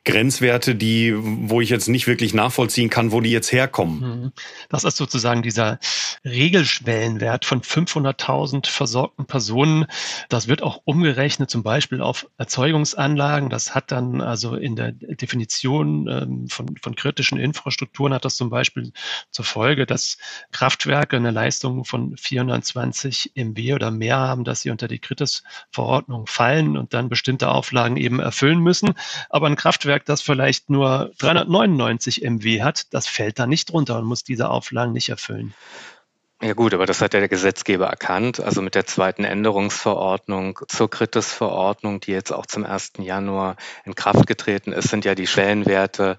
Grenzwerte, 0.08 0.74
die, 0.74 1.12
wo 1.14 1.60
ich 1.60 1.68
jetzt 1.68 1.86
nicht 1.86 2.06
wirklich 2.06 2.32
nachvollziehen 2.32 2.88
kann, 2.88 3.12
wo 3.12 3.20
die 3.20 3.30
jetzt 3.30 3.52
herkommen. 3.52 4.00
Mhm. 4.00 4.32
Das 4.70 4.84
ist 4.84 4.96
sozusagen 4.96 5.42
dieser 5.42 5.78
Regelschwellenwert 6.24 7.44
von 7.44 7.60
500.000 7.60 8.68
versorgten 8.68 9.26
Personen. 9.26 9.84
Das 10.30 10.48
wird 10.48 10.62
auch 10.62 10.80
umgerechnet 10.86 11.50
zum 11.50 11.62
Beispiel 11.62 12.00
auf 12.00 12.26
Erzeugungsanlagen. 12.38 13.50
Das 13.50 13.74
hat 13.74 13.92
dann 13.92 14.22
also 14.22 14.54
in 14.54 14.76
der 14.76 14.92
Definition 14.92 16.08
ähm, 16.08 16.48
von, 16.48 16.74
von 16.80 16.96
kritischen 16.96 17.38
Infrastrukturen 17.38 18.14
hat 18.14 18.24
das 18.24 18.36
zum 18.36 18.48
Beispiel 18.48 18.92
zur 19.30 19.44
Folge, 19.44 19.84
dass 19.84 20.16
Kraftwerke 20.52 21.16
eine 21.16 21.32
Leistung 21.32 21.84
von 21.84 22.16
420 22.16 23.32
MW 23.36 23.74
oder 23.74 23.90
mehr 23.90 24.16
haben, 24.16 24.44
dass 24.44 24.62
sie 24.62 24.70
unter 24.70 24.88
die 24.88 25.00
Kritis-Verordnung 25.00 26.26
fallen 26.26 26.78
und 26.78 26.94
dann 26.94 27.10
bestimmte 27.10 27.50
Auflagen 27.50 27.98
eben 27.98 28.20
erfüllen 28.20 28.60
müssen. 28.60 28.94
Aber 29.28 29.48
ein 29.48 29.56
Kraftwerk 29.56 29.97
Kraftwerk, 29.98 30.04
das 30.06 30.22
vielleicht 30.22 30.70
nur 30.70 31.12
399 31.18 32.22
MW 32.22 32.62
hat, 32.62 32.86
das 32.92 33.06
fällt 33.06 33.38
da 33.38 33.46
nicht 33.46 33.72
drunter 33.72 33.98
und 33.98 34.04
muss 34.04 34.24
diese 34.24 34.48
Auflagen 34.48 34.92
nicht 34.92 35.08
erfüllen. 35.08 35.54
Ja 36.40 36.52
gut, 36.54 36.72
aber 36.72 36.86
das 36.86 37.00
hat 37.00 37.14
ja 37.14 37.20
der 37.20 37.28
Gesetzgeber 37.28 37.86
erkannt. 37.88 38.38
Also 38.38 38.62
mit 38.62 38.76
der 38.76 38.86
zweiten 38.86 39.24
Änderungsverordnung 39.24 40.60
zur 40.68 40.88
Kritis-Verordnung, 40.88 41.98
die 41.98 42.12
jetzt 42.12 42.32
auch 42.32 42.46
zum 42.46 42.64
1. 42.64 42.92
Januar 42.98 43.56
in 43.84 43.96
Kraft 43.96 44.28
getreten 44.28 44.72
ist, 44.72 44.88
sind 44.88 45.04
ja 45.04 45.16
die 45.16 45.26
Schwellenwerte 45.26 46.16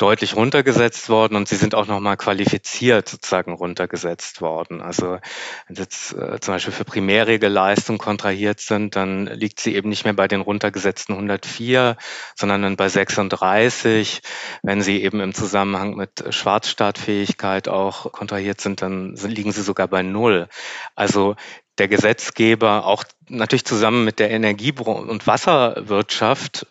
deutlich 0.00 0.34
runtergesetzt 0.34 1.10
worden 1.10 1.36
und 1.36 1.46
sie 1.46 1.56
sind 1.56 1.74
auch 1.74 1.86
nochmal 1.86 2.16
qualifiziert 2.16 3.08
sozusagen 3.08 3.52
runtergesetzt 3.52 4.40
worden. 4.40 4.80
Also 4.80 5.18
wenn 5.66 5.76
sie 5.76 5.82
jetzt 5.82 6.14
äh, 6.14 6.40
zum 6.40 6.54
Beispiel 6.54 6.72
für 6.72 6.86
primärige 6.86 7.48
Leistung 7.48 7.98
kontrahiert 7.98 8.60
sind, 8.60 8.96
dann 8.96 9.26
liegt 9.26 9.60
sie 9.60 9.74
eben 9.74 9.90
nicht 9.90 10.04
mehr 10.04 10.14
bei 10.14 10.26
den 10.26 10.40
runtergesetzten 10.40 11.14
104, 11.14 11.96
sondern 12.34 12.62
dann 12.62 12.76
bei 12.76 12.88
36. 12.88 14.22
Wenn 14.62 14.80
sie 14.80 15.02
eben 15.02 15.20
im 15.20 15.34
Zusammenhang 15.34 15.96
mit 15.96 16.24
Schwarzstartfähigkeit 16.30 17.68
auch 17.68 18.10
kontrahiert 18.10 18.62
sind, 18.62 18.80
dann 18.80 19.16
liegen 19.16 19.52
sie 19.52 19.62
sogar 19.62 19.86
bei 19.86 20.02
null. 20.02 20.48
Also 20.94 21.36
der 21.80 21.88
Gesetzgeber 21.88 22.86
auch 22.86 23.04
natürlich 23.30 23.64
zusammen 23.64 24.04
mit 24.04 24.18
der 24.18 24.30
Energie- 24.30 24.74
und 24.78 25.26
Wasserwirtschaft 25.26 26.66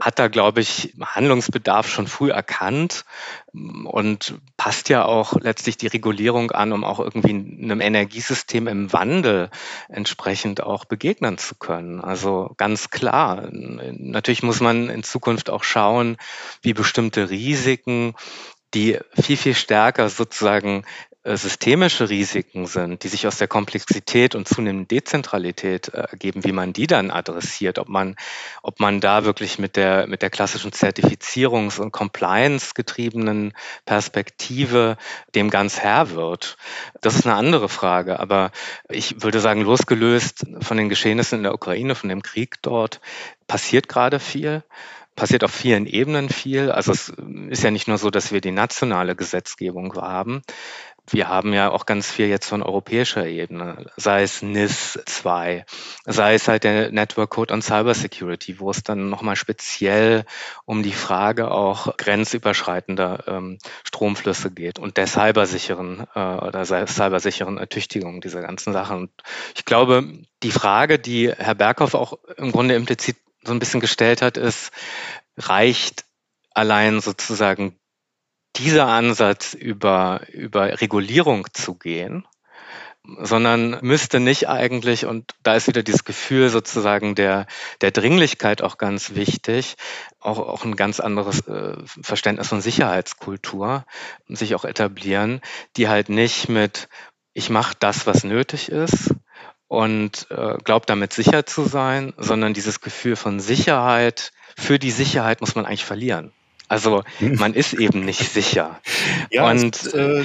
hat 0.00 0.18
da, 0.18 0.28
glaube 0.28 0.62
ich, 0.62 0.94
Handlungsbedarf 1.00 1.88
schon 1.88 2.06
früh 2.06 2.30
erkannt 2.30 3.04
und 3.52 4.34
passt 4.56 4.88
ja 4.88 5.04
auch 5.04 5.34
letztlich 5.38 5.76
die 5.76 5.88
Regulierung 5.88 6.50
an, 6.52 6.72
um 6.72 6.82
auch 6.82 6.98
irgendwie 6.98 7.34
einem 7.34 7.82
Energiesystem 7.82 8.66
im 8.66 8.90
Wandel 8.92 9.50
entsprechend 9.88 10.62
auch 10.62 10.86
begegnen 10.86 11.36
zu 11.36 11.56
können. 11.56 12.00
Also 12.00 12.54
ganz 12.56 12.88
klar. 12.88 13.48
Natürlich 13.50 14.42
muss 14.42 14.60
man 14.60 14.88
in 14.88 15.02
Zukunft 15.02 15.50
auch 15.50 15.62
schauen, 15.62 16.16
wie 16.62 16.72
bestimmte 16.72 17.28
Risiken 17.28 18.14
die 18.72 18.98
viel, 19.20 19.36
viel 19.36 19.54
stärker 19.54 20.08
sozusagen 20.08 20.84
systemische 21.24 22.10
Risiken 22.10 22.66
sind, 22.66 23.02
die 23.02 23.08
sich 23.08 23.26
aus 23.26 23.38
der 23.38 23.48
Komplexität 23.48 24.34
und 24.34 24.46
zunehmenden 24.46 24.88
Dezentralität 24.88 25.88
äh, 25.88 26.02
ergeben, 26.10 26.44
wie 26.44 26.52
man 26.52 26.74
die 26.74 26.86
dann 26.86 27.10
adressiert, 27.10 27.78
ob 27.78 27.88
man, 27.88 28.16
ob 28.62 28.78
man 28.78 29.00
da 29.00 29.24
wirklich 29.24 29.58
mit 29.58 29.76
der, 29.76 30.06
mit 30.06 30.20
der 30.20 30.28
klassischen 30.28 30.72
Zertifizierungs- 30.72 31.80
und 31.80 31.92
Compliance-getriebenen 31.92 33.54
Perspektive 33.86 34.98
dem 35.34 35.48
ganz 35.48 35.80
Herr 35.80 36.10
wird. 36.10 36.58
Das 37.00 37.14
ist 37.16 37.26
eine 37.26 37.36
andere 37.36 37.70
Frage. 37.70 38.20
Aber 38.20 38.50
ich 38.90 39.22
würde 39.22 39.40
sagen, 39.40 39.62
losgelöst 39.62 40.46
von 40.60 40.76
den 40.76 40.90
Geschehnissen 40.90 41.38
in 41.38 41.44
der 41.44 41.54
Ukraine, 41.54 41.94
von 41.94 42.10
dem 42.10 42.22
Krieg 42.22 42.60
dort, 42.60 43.00
passiert 43.46 43.88
gerade 43.88 44.20
viel 44.20 44.62
passiert 45.16 45.44
auf 45.44 45.52
vielen 45.52 45.86
Ebenen 45.86 46.28
viel. 46.28 46.70
Also 46.70 46.92
es 46.92 47.12
ist 47.48 47.62
ja 47.62 47.70
nicht 47.70 47.88
nur 47.88 47.98
so, 47.98 48.10
dass 48.10 48.32
wir 48.32 48.40
die 48.40 48.50
nationale 48.50 49.14
Gesetzgebung 49.14 49.94
haben, 49.94 50.42
wir 51.10 51.28
haben 51.28 51.52
ja 51.52 51.70
auch 51.70 51.84
ganz 51.84 52.10
viel 52.10 52.28
jetzt 52.28 52.48
von 52.48 52.62
europäischer 52.62 53.26
Ebene, 53.26 53.90
sei 53.96 54.22
es 54.22 54.40
NIS 54.40 54.98
2, 55.04 55.66
sei 56.06 56.34
es 56.34 56.48
halt 56.48 56.64
der 56.64 56.90
Network 56.92 57.30
Code 57.30 57.52
on 57.52 57.60
Cybersecurity, 57.60 58.58
wo 58.58 58.70
es 58.70 58.82
dann 58.82 59.10
nochmal 59.10 59.36
speziell 59.36 60.24
um 60.64 60.82
die 60.82 60.92
Frage 60.92 61.50
auch 61.50 61.96
grenzüberschreitender 61.98 63.24
ähm, 63.26 63.58
Stromflüsse 63.84 64.50
geht 64.50 64.78
und 64.78 64.96
der 64.96 65.06
cybersicheren 65.06 66.06
äh, 66.14 66.18
oder 66.18 66.64
cybersicheren 66.64 67.58
Ertüchtigung 67.58 68.22
dieser 68.22 68.40
ganzen 68.40 68.72
Sachen. 68.72 68.96
Und 68.96 69.10
ich 69.54 69.66
glaube, 69.66 70.04
die 70.42 70.52
Frage, 70.52 70.98
die 70.98 71.30
Herr 71.30 71.54
Berghoff 71.54 71.94
auch 71.94 72.18
im 72.36 72.50
Grunde 72.50 72.74
implizit 72.74 73.16
so 73.42 73.52
ein 73.52 73.58
bisschen 73.58 73.80
gestellt 73.80 74.22
hat, 74.22 74.38
ist, 74.38 74.72
reicht 75.36 76.04
allein 76.54 77.00
sozusagen 77.00 77.76
dieser 78.56 78.86
Ansatz 78.86 79.54
über, 79.54 80.22
über 80.32 80.80
Regulierung 80.80 81.46
zu 81.52 81.74
gehen, 81.74 82.26
sondern 83.18 83.78
müsste 83.82 84.18
nicht 84.18 84.48
eigentlich, 84.48 85.04
und 85.04 85.34
da 85.42 85.56
ist 85.56 85.66
wieder 85.66 85.82
dieses 85.82 86.04
Gefühl 86.04 86.48
sozusagen 86.48 87.14
der, 87.14 87.46
der 87.82 87.90
Dringlichkeit 87.90 88.62
auch 88.62 88.78
ganz 88.78 89.14
wichtig, 89.14 89.76
auch, 90.20 90.38
auch 90.38 90.64
ein 90.64 90.74
ganz 90.74 91.00
anderes 91.00 91.46
äh, 91.46 91.76
Verständnis 91.84 92.48
von 92.48 92.62
Sicherheitskultur 92.62 93.84
sich 94.28 94.54
auch 94.54 94.64
etablieren, 94.64 95.42
die 95.76 95.88
halt 95.88 96.08
nicht 96.08 96.48
mit, 96.48 96.88
ich 97.34 97.50
mache 97.50 97.74
das, 97.78 98.06
was 98.06 98.24
nötig 98.24 98.70
ist 98.70 99.14
und 99.68 100.26
äh, 100.30 100.56
glaube 100.64 100.86
damit 100.86 101.12
sicher 101.12 101.44
zu 101.44 101.64
sein, 101.64 102.14
sondern 102.16 102.54
dieses 102.54 102.80
Gefühl 102.80 103.16
von 103.16 103.38
Sicherheit, 103.38 104.32
für 104.56 104.78
die 104.78 104.92
Sicherheit 104.92 105.42
muss 105.42 105.54
man 105.54 105.66
eigentlich 105.66 105.84
verlieren. 105.84 106.32
Also 106.68 107.02
man 107.20 107.52
ist 107.52 107.74
eben 107.74 108.04
nicht 108.04 108.20
sicher. 108.32 108.80
Ja, 109.30 109.50
und 109.50 109.76
es, 109.76 109.92
äh, 109.92 110.22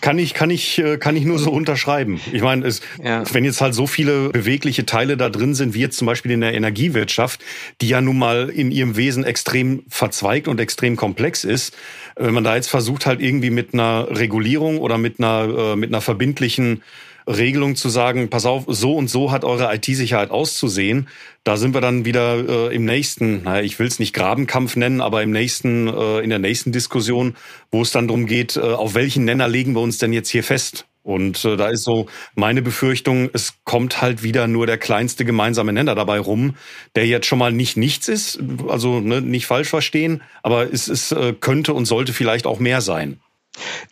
kann 0.00 0.18
ich 0.18 0.34
kann 0.34 0.50
ich 0.50 0.78
äh, 0.78 0.98
kann 0.98 1.16
ich 1.16 1.24
nur 1.24 1.38
so 1.38 1.50
unterschreiben. 1.50 2.20
Ich 2.32 2.42
meine, 2.42 2.66
es, 2.66 2.80
ja. 3.02 3.24
wenn 3.32 3.44
jetzt 3.44 3.60
halt 3.60 3.74
so 3.74 3.86
viele 3.86 4.30
bewegliche 4.30 4.86
Teile 4.86 5.16
da 5.16 5.28
drin 5.28 5.54
sind, 5.54 5.74
wie 5.74 5.80
jetzt 5.80 5.96
zum 5.98 6.06
Beispiel 6.06 6.30
in 6.30 6.40
der 6.40 6.54
Energiewirtschaft, 6.54 7.40
die 7.80 7.88
ja 7.88 8.00
nun 8.00 8.18
mal 8.18 8.48
in 8.48 8.70
ihrem 8.70 8.96
Wesen 8.96 9.24
extrem 9.24 9.82
verzweigt 9.88 10.46
und 10.46 10.60
extrem 10.60 10.96
komplex 10.96 11.44
ist, 11.44 11.76
wenn 12.16 12.34
man 12.34 12.44
da 12.44 12.54
jetzt 12.54 12.70
versucht 12.70 13.06
halt 13.06 13.20
irgendwie 13.20 13.50
mit 13.50 13.74
einer 13.74 14.06
Regulierung 14.10 14.78
oder 14.78 14.96
mit 14.96 15.18
einer 15.18 15.72
äh, 15.72 15.76
mit 15.76 15.90
einer 15.90 16.00
verbindlichen 16.00 16.82
Regelung 17.26 17.76
zu 17.76 17.88
sagen, 17.88 18.30
pass 18.30 18.46
auf, 18.46 18.64
so 18.66 18.94
und 18.96 19.08
so 19.08 19.30
hat 19.30 19.44
eure 19.44 19.74
IT-Sicherheit 19.74 20.30
auszusehen. 20.30 21.08
Da 21.44 21.56
sind 21.56 21.74
wir 21.74 21.80
dann 21.80 22.04
wieder 22.04 22.70
äh, 22.70 22.74
im 22.74 22.84
nächsten, 22.84 23.44
naja, 23.44 23.62
ich 23.62 23.78
will 23.78 23.86
es 23.86 23.98
nicht 23.98 24.14
Grabenkampf 24.14 24.76
nennen, 24.76 25.00
aber 25.00 25.22
im 25.22 25.30
nächsten, 25.30 25.88
äh, 25.88 26.20
in 26.20 26.30
der 26.30 26.38
nächsten 26.38 26.72
Diskussion, 26.72 27.34
wo 27.70 27.82
es 27.82 27.92
dann 27.92 28.08
darum 28.08 28.26
geht, 28.26 28.56
äh, 28.56 28.60
auf 28.60 28.94
welchen 28.94 29.24
Nenner 29.24 29.48
legen 29.48 29.74
wir 29.74 29.80
uns 29.80 29.98
denn 29.98 30.12
jetzt 30.12 30.30
hier 30.30 30.44
fest? 30.44 30.86
Und 31.02 31.44
äh, 31.46 31.56
da 31.56 31.68
ist 31.68 31.84
so 31.84 32.06
meine 32.34 32.60
Befürchtung, 32.60 33.30
es 33.32 33.54
kommt 33.64 34.02
halt 34.02 34.22
wieder 34.22 34.46
nur 34.46 34.66
der 34.66 34.76
kleinste 34.76 35.24
gemeinsame 35.24 35.72
Nenner 35.72 35.94
dabei 35.94 36.18
rum, 36.18 36.56
der 36.94 37.06
jetzt 37.06 37.26
schon 37.26 37.38
mal 37.38 37.52
nicht 37.52 37.76
nichts 37.76 38.08
ist, 38.08 38.38
also 38.68 39.00
ne, 39.00 39.22
nicht 39.22 39.46
falsch 39.46 39.68
verstehen, 39.68 40.22
aber 40.42 40.72
es, 40.72 40.88
es 40.88 41.10
äh, 41.12 41.32
könnte 41.32 41.72
und 41.72 41.86
sollte 41.86 42.12
vielleicht 42.12 42.46
auch 42.46 42.60
mehr 42.60 42.82
sein. 42.82 43.18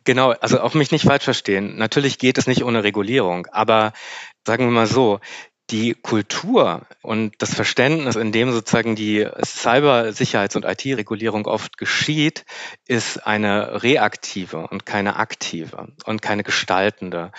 Genau, 0.05 0.31
also 0.33 0.61
auch 0.61 0.75
mich 0.75 0.91
nicht 0.91 1.05
falsch 1.05 1.25
verstehen. 1.25 1.77
Natürlich 1.77 2.19
geht 2.19 2.39
es 2.39 2.47
nicht 2.47 2.65
ohne 2.65 2.85
Regulierung, 2.85 3.47
aber 3.53 3.93
sagen 4.47 4.65
wir 4.65 4.71
mal 4.71 4.87
so, 4.87 5.21
die 5.71 5.95
Kultur 5.95 6.87
und 7.03 7.35
das 7.39 7.55
Verständnis, 7.55 8.17
in 8.17 8.33
dem 8.33 8.53
sozusagen 8.53 8.97
die 8.97 9.27
Cybersicherheits- 9.27 10.57
und 10.57 10.65
IT-Regulierung 10.65 11.47
oft 11.47 11.77
geschieht, 11.77 12.47
ist 12.87 13.27
eine 13.27 13.83
reaktive 13.83 14.67
und 14.69 14.87
keine 14.87 15.17
aktive 15.17 15.89
und 16.05 16.23
keine 16.23 16.43
gestaltende. 16.43 17.33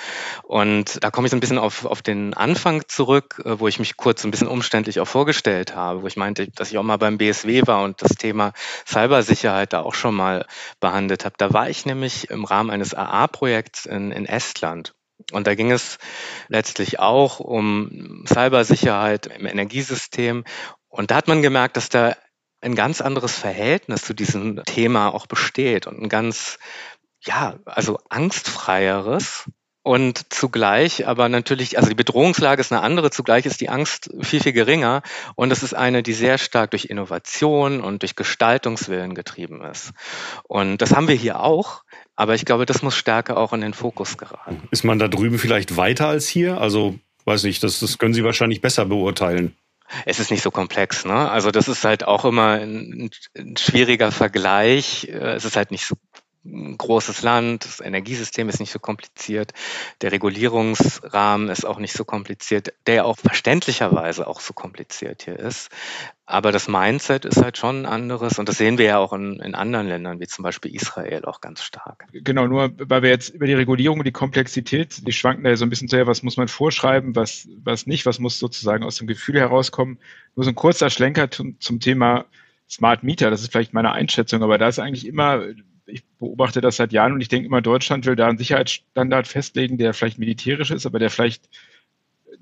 Und 0.43 1.03
da 1.03 1.09
komme 1.09 1.25
ich 1.25 1.31
so 1.31 1.37
ein 1.37 1.39
bisschen 1.39 1.57
auf, 1.57 1.85
auf 1.85 2.01
den 2.03 2.35
Anfang 2.35 2.87
zurück, 2.87 3.41
äh, 3.45 3.59
wo 3.59 3.67
ich 3.67 3.79
mich 3.79 3.97
kurz 3.97 4.23
ein 4.23 4.31
bisschen 4.31 4.47
umständlich 4.47 4.99
auch 4.99 5.07
vorgestellt 5.07 5.75
habe, 5.75 6.03
wo 6.03 6.07
ich 6.07 6.17
meinte, 6.17 6.49
dass 6.51 6.71
ich 6.71 6.77
auch 6.77 6.83
mal 6.83 6.97
beim 6.97 7.17
BSW 7.17 7.63
war 7.65 7.83
und 7.83 8.01
das 8.01 8.11
Thema 8.11 8.53
Cybersicherheit 8.85 9.73
da 9.73 9.81
auch 9.81 9.95
schon 9.95 10.15
mal 10.15 10.45
behandelt 10.79 11.25
habe. 11.25 11.35
Da 11.37 11.51
war 11.53 11.69
ich 11.69 11.85
nämlich 11.85 12.29
im 12.29 12.45
Rahmen 12.45 12.69
eines 12.69 12.93
AA-Projekts 12.93 13.85
in, 13.87 14.11
in 14.11 14.25
Estland. 14.25 14.93
Und 15.31 15.47
da 15.47 15.55
ging 15.55 15.71
es 15.71 15.97
letztlich 16.47 16.99
auch 16.99 17.39
um 17.39 18.23
Cybersicherheit 18.27 19.27
im 19.27 19.45
Energiesystem. 19.45 20.43
Und 20.87 21.11
da 21.11 21.15
hat 21.15 21.27
man 21.27 21.41
gemerkt, 21.41 21.77
dass 21.77 21.89
da 21.89 22.15
ein 22.61 22.75
ganz 22.75 22.99
anderes 23.01 23.37
Verhältnis 23.37 24.01
zu 24.01 24.13
diesem 24.13 24.63
Thema 24.65 25.13
auch 25.13 25.27
besteht 25.27 25.87
und 25.87 26.01
ein 26.01 26.09
ganz, 26.09 26.57
ja, 27.21 27.57
also 27.65 27.99
angstfreieres 28.09 29.45
Und 29.81 30.33
zugleich, 30.33 31.07
aber 31.07 31.29
natürlich, 31.29 31.77
also 31.77 31.89
die 31.89 31.95
Bedrohungslage 31.95 32.59
ist 32.59 32.71
eine 32.71 32.81
andere, 32.81 33.11
zugleich 33.11 33.45
ist 33.45 33.61
die 33.61 33.69
Angst 33.69 34.09
viel, 34.21 34.41
viel 34.41 34.51
geringer. 34.51 35.01
Und 35.35 35.51
es 35.51 35.63
ist 35.63 35.73
eine, 35.73 36.03
die 36.03 36.13
sehr 36.13 36.37
stark 36.37 36.71
durch 36.71 36.85
Innovation 36.85 37.81
und 37.81 38.01
durch 38.01 38.15
Gestaltungswillen 38.15 39.15
getrieben 39.15 39.61
ist. 39.63 39.93
Und 40.43 40.81
das 40.81 40.93
haben 40.93 41.07
wir 41.07 41.15
hier 41.15 41.39
auch. 41.39 41.83
Aber 42.19 42.35
ich 42.35 42.43
glaube, 42.43 42.65
das 42.65 42.81
muss 42.81 42.97
stärker 42.97 43.37
auch 43.37 43.53
in 43.53 43.61
den 43.61 43.73
Fokus 43.73 44.17
geraten. 44.17 44.67
Ist 44.71 44.83
man 44.83 44.99
da 44.99 45.07
drüben 45.07 45.39
vielleicht 45.39 45.77
weiter 45.77 46.09
als 46.09 46.27
hier? 46.27 46.59
Also, 46.59 46.99
weiß 47.23 47.43
nicht, 47.45 47.63
das, 47.63 47.79
das 47.79 47.97
können 47.97 48.13
Sie 48.13 48.25
wahrscheinlich 48.25 48.59
besser 48.59 48.83
beurteilen. 48.83 49.55
Es 50.05 50.19
ist 50.19 50.29
nicht 50.29 50.43
so 50.43 50.51
komplex, 50.51 51.05
ne? 51.05 51.31
Also 51.31 51.49
das 51.49 51.69
ist 51.69 51.85
halt 51.85 52.03
auch 52.03 52.25
immer 52.25 52.59
ein, 52.59 53.09
ein 53.37 53.55
schwieriger 53.55 54.11
Vergleich. 54.11 55.05
Es 55.05 55.45
ist 55.45 55.55
halt 55.55 55.71
nicht 55.71 55.85
so 55.85 55.95
ein 56.51 56.77
großes 56.77 57.21
Land, 57.21 57.65
das 57.65 57.79
Energiesystem 57.79 58.49
ist 58.49 58.59
nicht 58.59 58.71
so 58.71 58.79
kompliziert, 58.79 59.53
der 60.01 60.11
Regulierungsrahmen 60.11 61.49
ist 61.49 61.65
auch 61.65 61.79
nicht 61.79 61.93
so 61.93 62.05
kompliziert, 62.05 62.73
der 62.87 62.95
ja 62.95 63.03
auch 63.03 63.17
verständlicherweise 63.17 64.27
auch 64.27 64.39
so 64.39 64.53
kompliziert 64.53 65.23
hier 65.23 65.37
ist. 65.37 65.69
Aber 66.25 66.51
das 66.51 66.67
Mindset 66.67 67.25
ist 67.25 67.41
halt 67.41 67.57
schon 67.57 67.81
ein 67.81 67.85
anderes 67.87 68.37
und 68.37 68.47
das 68.47 68.57
sehen 68.57 68.77
wir 68.77 68.85
ja 68.85 68.97
auch 68.99 69.13
in, 69.13 69.39
in 69.39 69.55
anderen 69.55 69.87
Ländern, 69.87 70.19
wie 70.19 70.27
zum 70.27 70.43
Beispiel 70.43 70.75
Israel, 70.75 71.25
auch 71.25 71.41
ganz 71.41 71.63
stark. 71.63 72.05
Genau, 72.11 72.45
nur 72.45 72.71
weil 72.77 73.01
wir 73.01 73.09
jetzt 73.09 73.29
über 73.29 73.47
die 73.47 73.55
Regulierung 73.55 73.97
und 73.97 74.05
die 74.05 74.11
Komplexität, 74.11 75.07
die 75.07 75.11
schwanken 75.11 75.43
da 75.43 75.49
ja 75.49 75.55
so 75.55 75.65
ein 75.65 75.71
bisschen 75.71 75.87
sehr, 75.87 76.05
was 76.05 76.21
muss 76.21 76.37
man 76.37 76.47
vorschreiben, 76.47 77.15
was, 77.15 77.47
was 77.63 77.87
nicht, 77.87 78.05
was 78.05 78.19
muss 78.19 78.37
sozusagen 78.37 78.83
aus 78.83 78.97
dem 78.97 79.07
Gefühl 79.07 79.39
herauskommen. 79.39 79.97
Nur 80.35 80.43
so 80.43 80.51
ein 80.51 80.55
kurzer 80.55 80.91
Schlenker 80.91 81.31
zum, 81.31 81.59
zum 81.59 81.79
Thema 81.79 82.25
Smart 82.69 83.01
Meter, 83.01 83.31
das 83.31 83.41
ist 83.41 83.51
vielleicht 83.51 83.73
meine 83.73 83.91
Einschätzung, 83.91 84.43
aber 84.43 84.59
da 84.59 84.67
ist 84.67 84.77
eigentlich 84.77 85.07
immer 85.07 85.41
ich 85.89 86.03
beobachte 86.19 86.61
das 86.61 86.77
seit 86.77 86.93
Jahren 86.93 87.13
und 87.13 87.21
ich 87.21 87.27
denke 87.27 87.47
immer, 87.47 87.61
Deutschland 87.61 88.05
will 88.05 88.15
da 88.15 88.27
einen 88.27 88.37
Sicherheitsstandard 88.37 89.27
festlegen, 89.27 89.77
der 89.77 89.93
vielleicht 89.93 90.19
militärisch 90.19 90.71
ist, 90.71 90.85
aber 90.85 90.99
der 90.99 91.09
vielleicht 91.09 91.49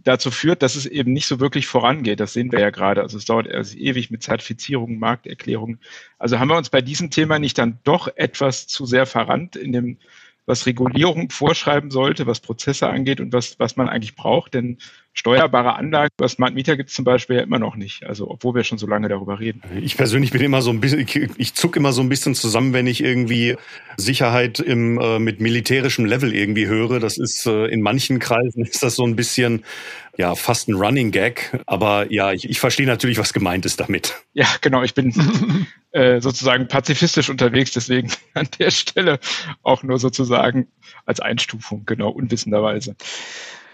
dazu 0.03 0.31
führt, 0.31 0.61
dass 0.61 0.75
es 0.75 0.85
eben 0.85 1.13
nicht 1.13 1.27
so 1.27 1.39
wirklich 1.39 1.67
vorangeht. 1.67 2.19
Das 2.19 2.33
sehen 2.33 2.51
wir 2.51 2.59
ja 2.59 2.69
gerade. 2.69 3.01
Also 3.01 3.17
es 3.17 3.25
dauert 3.25 3.47
erst 3.47 3.75
ewig 3.75 4.11
mit 4.11 4.23
Zertifizierungen, 4.23 4.99
Markterklärungen. 4.99 5.79
Also 6.17 6.39
haben 6.39 6.49
wir 6.49 6.57
uns 6.57 6.69
bei 6.69 6.81
diesem 6.81 7.09
Thema 7.09 7.39
nicht 7.39 7.57
dann 7.57 7.79
doch 7.83 8.07
etwas 8.15 8.67
zu 8.67 8.85
sehr 8.85 9.05
verrannt 9.05 9.55
in 9.55 9.71
dem 9.73 9.97
was 10.47 10.65
Regulierung 10.65 11.29
vorschreiben 11.29 11.91
sollte, 11.91 12.25
was 12.25 12.39
Prozesse 12.39 12.87
angeht 12.87 13.19
und 13.19 13.33
was, 13.33 13.59
was 13.59 13.75
man 13.75 13.89
eigentlich 13.89 14.15
braucht. 14.15 14.53
Denn 14.53 14.77
steuerbare 15.17 15.75
Anlagen 15.75 16.13
über 16.17 16.29
Smart 16.29 16.53
Meter 16.53 16.77
gibt 16.77 16.89
es 16.89 16.95
zum 16.95 17.03
Beispiel 17.03 17.37
ja 17.37 17.41
immer 17.41 17.57
noch 17.57 17.75
nicht. 17.75 18.05
Also 18.05 18.29
obwohl 18.29 18.53
wir 18.53 18.63
schon 18.63 18.77
so 18.77 18.85
lange 18.85 19.09
darüber 19.09 19.39
reden. 19.39 19.61
Ich 19.81 19.97
persönlich 19.97 20.31
bin 20.31 20.41
immer 20.41 20.61
so 20.61 20.69
ein 20.69 20.79
bisschen, 20.79 20.99
ich, 20.99 21.15
ich 21.37 21.53
zuck 21.55 21.75
immer 21.75 21.91
so 21.91 22.01
ein 22.01 22.09
bisschen 22.09 22.35
zusammen, 22.35 22.73
wenn 22.73 22.85
ich 22.85 23.03
irgendwie 23.03 23.55
Sicherheit 23.97 24.59
im, 24.59 24.99
äh, 24.99 25.17
mit 25.17 25.41
militärischem 25.41 26.05
Level 26.05 26.35
irgendwie 26.35 26.67
höre. 26.67 26.99
Das 26.99 27.17
ist 27.17 27.47
äh, 27.47 27.65
in 27.65 27.81
manchen 27.81 28.19
Kreisen 28.19 28.63
ist 28.65 28.83
das 28.83 28.95
so 28.95 29.05
ein 29.05 29.15
bisschen 29.15 29.63
ja 30.17 30.35
fast 30.35 30.69
ein 30.69 30.75
Running 30.75 31.09
Gag. 31.09 31.63
Aber 31.65 32.11
ja, 32.11 32.31
ich, 32.31 32.47
ich 32.47 32.59
verstehe 32.59 32.85
natürlich, 32.85 33.17
was 33.17 33.33
gemeint 33.33 33.65
ist 33.65 33.79
damit. 33.79 34.13
Ja, 34.33 34.47
genau. 34.61 34.83
Ich 34.83 34.93
bin 34.93 35.13
äh, 35.93 36.21
sozusagen 36.21 36.67
pazifistisch 36.67 37.31
unterwegs, 37.31 37.71
deswegen 37.71 38.11
an 38.35 38.47
der 38.59 38.69
Stelle 38.69 39.19
auch 39.63 39.81
nur 39.81 39.97
sozusagen 39.97 40.67
als 41.07 41.19
Einstufung, 41.19 41.87
genau, 41.87 42.09
unwissenderweise. 42.09 42.95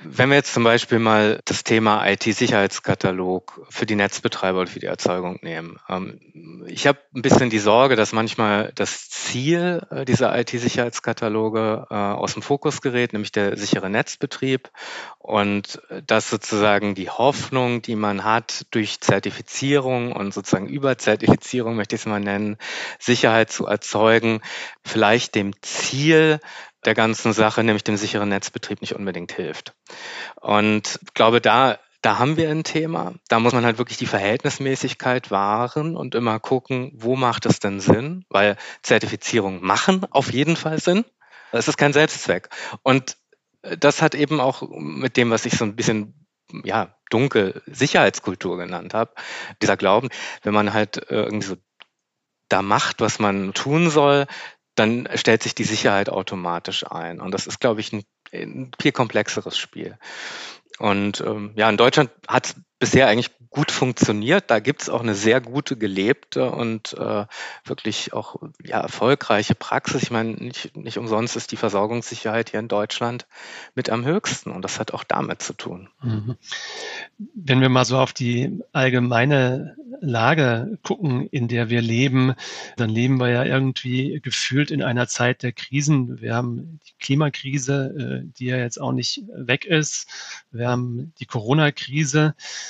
Wenn 0.06 0.30
wir 0.30 0.36
jetzt 0.36 0.54
zum 0.54 0.64
Beispiel 0.64 1.00
mal 1.00 1.40
das 1.46 1.64
Thema 1.64 2.06
IT-Sicherheitskatalog 2.06 3.66
für 3.70 3.86
die 3.86 3.96
Netzbetreiber 3.96 4.62
oder 4.62 4.70
für 4.70 4.80
die 4.80 4.88
Erzeugung 4.88 5.40
nehmen. 5.42 5.80
Ähm, 5.88 6.20
ich 6.68 6.88
habe 6.88 7.00
ein 7.16 7.22
bisschen 7.22 7.50
die 7.50 7.60
Sorge, 7.60 7.96
dass 7.96 8.12
manchmal 8.12 8.72
das 8.76 9.10
Ziel 9.10 9.86
äh, 9.92 10.06
dieser 10.06 10.38
IT-Sicherheitskataloge 10.38 11.88
äh, 11.90 11.94
aus 11.94 12.34
dem 12.34 12.42
Fokus 12.42 12.82
gerät, 12.82 13.14
nämlich 13.14 13.32
der 13.32 13.58
sichere 13.58 13.90
Netzbetrieb 13.90 14.72
und 15.20 15.82
dass 16.06 16.30
sozusagen 16.30 16.96
die 16.96 17.10
Hoffnung, 17.10 17.82
die 17.82 17.96
man 17.96 18.24
hat, 18.26 18.66
durch 18.72 19.00
Zertifizierung 19.00 20.12
und 20.12 20.34
sozusagen 20.34 20.68
Überzertifizierung, 20.68 21.76
möchte 21.76 21.96
ich 21.96 22.02
es 22.02 22.08
mal 22.08 22.20
nennen, 22.20 22.58
Sicherheit 23.00 23.52
zu 23.52 23.66
erzeugen, 23.66 24.42
vielleicht 24.84 25.36
dem 25.36 25.54
Ziel 25.62 26.40
der 26.86 26.94
ganzen 26.94 27.34
Sache, 27.34 27.64
nämlich 27.64 27.84
dem 27.84 27.98
sicheren 27.98 28.30
Netzbetrieb, 28.30 28.82
nicht 28.82 28.96
unbedingt 28.96 29.32
hilft. 29.32 29.74
Und 30.42 31.00
ich 31.02 31.14
glaube, 31.14 31.42
da 31.42 31.80
da 32.04 32.20
haben 32.20 32.36
wir 32.36 32.50
ein 32.50 32.66
Thema. 32.66 33.14
Da 33.30 33.40
muss 33.40 33.54
man 33.54 33.64
halt 33.64 33.78
wirklich 33.78 33.98
die 33.98 34.06
Verhältnismäßigkeit 34.06 35.32
wahren 35.32 35.96
und 35.96 36.16
immer 36.16 36.38
gucken, 36.38 36.92
wo 36.96 37.16
macht 37.16 37.46
es 37.46 37.60
denn 37.60 37.80
Sinn? 37.80 38.26
Weil 38.28 38.58
Zertifizierungen 38.82 39.64
machen 39.64 40.06
auf 40.12 40.32
jeden 40.32 40.58
Fall 40.58 40.80
Sinn. 40.80 41.06
Das 41.54 41.70
ist 41.70 41.78
kein 41.78 41.94
Selbstzweck. 41.94 42.50
Und 42.84 43.16
das 43.62 44.02
hat 44.02 44.16
eben 44.16 44.42
auch 44.42 44.64
mit 44.70 45.16
dem, 45.16 45.32
was 45.32 45.46
ich 45.46 45.54
so 45.54 45.64
ein 45.64 45.78
bisschen 45.78 46.28
ja, 46.66 46.94
dunkel 47.10 47.62
Sicherheitskultur 47.68 48.58
genannt 48.58 48.94
habe, 48.94 49.14
dieser 49.62 49.78
Glauben, 49.78 50.10
wenn 50.44 50.54
man 50.54 50.74
halt 50.74 51.06
irgendwie 51.08 51.48
so 51.48 51.56
da 52.50 52.62
macht, 52.62 53.00
was 53.00 53.20
man 53.20 53.54
tun 53.54 53.90
soll, 53.90 54.28
dann 54.76 55.08
stellt 55.16 55.44
sich 55.44 55.56
die 55.56 55.64
Sicherheit 55.64 56.10
automatisch 56.10 56.86
ein. 56.90 57.20
Und 57.20 57.32
das 57.32 57.48
ist, 57.48 57.60
glaube 57.60 57.82
ich, 57.82 57.94
ein, 57.94 58.04
ein 58.32 58.72
viel 58.80 58.92
komplexeres 58.92 59.58
Spiel. 59.58 59.98
Und 60.80 61.22
ähm, 61.22 61.52
ja, 61.56 61.70
in 61.70 61.78
Deutschland 61.78 62.12
hat 62.28 62.56
bisher 62.84 63.08
eigentlich 63.08 63.32
gut 63.50 63.72
funktioniert. 63.72 64.52
Da 64.52 64.60
gibt 64.60 64.82
es 64.82 64.90
auch 64.90 65.00
eine 65.00 65.16
sehr 65.16 65.40
gute 65.40 65.78
gelebte 65.78 66.52
und 66.52 66.92
äh, 67.00 67.26
wirklich 67.64 68.12
auch 68.12 68.36
ja, 68.62 68.82
erfolgreiche 68.82 69.56
Praxis. 69.56 70.04
Ich 70.04 70.12
meine, 70.12 70.32
nicht, 70.32 70.76
nicht 70.76 70.98
umsonst 70.98 71.38
ist 71.38 71.54
die 71.54 71.56
Versorgungssicherheit 71.56 72.50
hier 72.50 72.60
in 72.60 72.68
Deutschland 72.68 73.26
mit 73.74 73.90
am 73.90 74.04
höchsten 74.04 74.52
und 74.52 74.64
das 74.64 74.82
hat 74.82 74.94
auch 74.94 75.06
damit 75.06 75.42
zu 75.42 75.54
tun. 75.54 75.88
Mhm. 76.02 76.36
Wenn 77.36 77.62
wir 77.62 77.70
mal 77.70 77.86
so 77.86 78.00
auf 78.00 78.12
die 78.12 78.60
allgemeine 78.74 79.78
Lage 80.02 80.78
gucken, 80.84 81.28
in 81.28 81.48
der 81.48 81.70
wir 81.70 81.82
leben, 81.82 82.34
dann 82.76 82.90
leben 82.90 83.20
wir 83.20 83.30
ja 83.30 83.46
irgendwie 83.46 84.20
gefühlt 84.22 84.72
in 84.72 84.84
einer 84.84 85.08
Zeit 85.08 85.44
der 85.44 85.54
Krisen. 85.54 86.20
Wir 86.20 86.36
haben 86.36 86.80
die 86.86 86.94
Klimakrise, 87.00 88.24
äh, 88.26 88.34
die 88.38 88.48
ja 88.48 88.58
jetzt 88.58 88.82
auch 88.82 88.92
nicht 88.92 89.24
weg 89.34 89.64
ist. 89.64 90.44
Wir 90.52 90.68
haben 90.68 91.14
die 91.20 91.26
Corona-Krise 91.26 92.36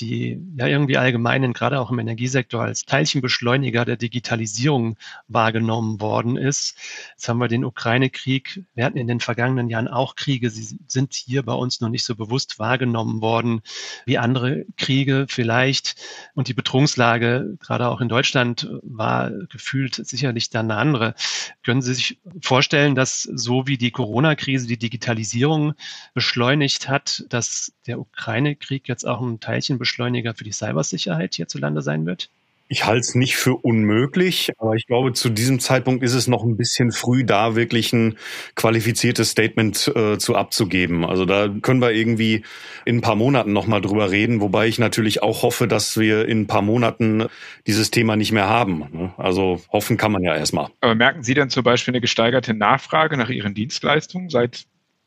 die 0.00 0.40
ja 0.56 0.66
irgendwie 0.66 0.96
allgemein, 0.96 1.52
gerade 1.52 1.80
auch 1.80 1.90
im 1.90 1.98
Energiesektor, 1.98 2.62
als 2.62 2.84
Teilchenbeschleuniger 2.84 3.84
der 3.84 3.96
Digitalisierung 3.96 4.96
wahrgenommen 5.28 6.00
worden 6.00 6.36
ist. 6.36 6.76
Jetzt 7.12 7.28
haben 7.28 7.38
wir 7.38 7.48
den 7.48 7.64
Ukraine-Krieg. 7.64 8.64
Wir 8.74 8.84
hatten 8.84 8.98
in 8.98 9.06
den 9.06 9.20
vergangenen 9.20 9.68
Jahren 9.68 9.88
auch 9.88 10.16
Kriege. 10.16 10.50
Sie 10.50 10.78
sind 10.86 11.14
hier 11.14 11.42
bei 11.42 11.52
uns 11.52 11.80
noch 11.80 11.88
nicht 11.88 12.04
so 12.04 12.16
bewusst 12.16 12.58
wahrgenommen 12.58 13.20
worden 13.20 13.62
wie 14.06 14.18
andere 14.18 14.64
Kriege 14.76 15.26
vielleicht. 15.28 15.96
Und 16.34 16.48
die 16.48 16.54
Bedrohungslage, 16.54 17.56
gerade 17.60 17.88
auch 17.88 18.00
in 18.00 18.08
Deutschland, 18.08 18.68
war 18.82 19.30
gefühlt 19.50 19.94
sicherlich 19.94 20.50
dann 20.50 20.70
eine 20.70 20.80
andere. 20.80 21.14
Können 21.62 21.82
Sie 21.82 21.94
sich 21.94 22.20
vorstellen, 22.40 22.94
dass 22.94 23.22
so 23.22 23.66
wie 23.66 23.76
die 23.76 23.90
Corona-Krise 23.90 24.66
die 24.66 24.78
Digitalisierung 24.78 25.74
beschleunigt 26.14 26.88
hat, 26.88 27.24
dass 27.28 27.72
der 27.86 28.00
Ukraine-Krieg 28.00 28.88
jetzt 28.88 29.06
auch 29.06 29.20
ein 29.20 29.40
Teilchenbeschleuniger 29.90 30.34
für 30.34 30.44
die 30.44 30.52
Cybersicherheit 30.52 31.34
hierzulande 31.34 31.82
sein 31.82 32.06
wird? 32.06 32.30
Ich 32.72 32.86
halte 32.86 33.00
es 33.00 33.16
nicht 33.16 33.34
für 33.34 33.56
unmöglich, 33.56 34.52
aber 34.58 34.76
ich 34.76 34.86
glaube, 34.86 35.12
zu 35.12 35.28
diesem 35.28 35.58
Zeitpunkt 35.58 36.04
ist 36.04 36.14
es 36.14 36.28
noch 36.28 36.44
ein 36.44 36.56
bisschen 36.56 36.92
früh, 36.92 37.24
da 37.24 37.56
wirklich 37.56 37.92
ein 37.92 38.16
qualifiziertes 38.54 39.30
Statement 39.30 39.90
äh, 39.96 40.18
zu 40.18 40.36
abzugeben. 40.36 41.04
Also 41.04 41.24
da 41.24 41.48
können 41.48 41.80
wir 41.80 41.90
irgendwie 41.90 42.44
in 42.84 42.98
ein 42.98 43.00
paar 43.00 43.16
Monaten 43.16 43.52
nochmal 43.52 43.80
drüber 43.80 44.12
reden, 44.12 44.40
wobei 44.40 44.68
ich 44.68 44.78
natürlich 44.78 45.20
auch 45.20 45.42
hoffe, 45.42 45.66
dass 45.66 45.98
wir 45.98 46.28
in 46.28 46.42
ein 46.42 46.46
paar 46.46 46.62
Monaten 46.62 47.26
dieses 47.66 47.90
Thema 47.90 48.14
nicht 48.14 48.30
mehr 48.30 48.48
haben. 48.48 48.84
Ne? 48.92 49.12
Also 49.16 49.60
hoffen 49.72 49.96
kann 49.96 50.12
man 50.12 50.22
ja 50.22 50.36
erstmal. 50.36 50.68
Aber 50.80 50.94
merken 50.94 51.24
Sie 51.24 51.34
dann 51.34 51.50
zum 51.50 51.64
Beispiel 51.64 51.90
eine 51.90 52.00
gesteigerte 52.00 52.54
Nachfrage 52.54 53.16
nach 53.16 53.30
Ihren 53.30 53.52
Dienstleistungen 53.52 54.30
seit 54.30 54.66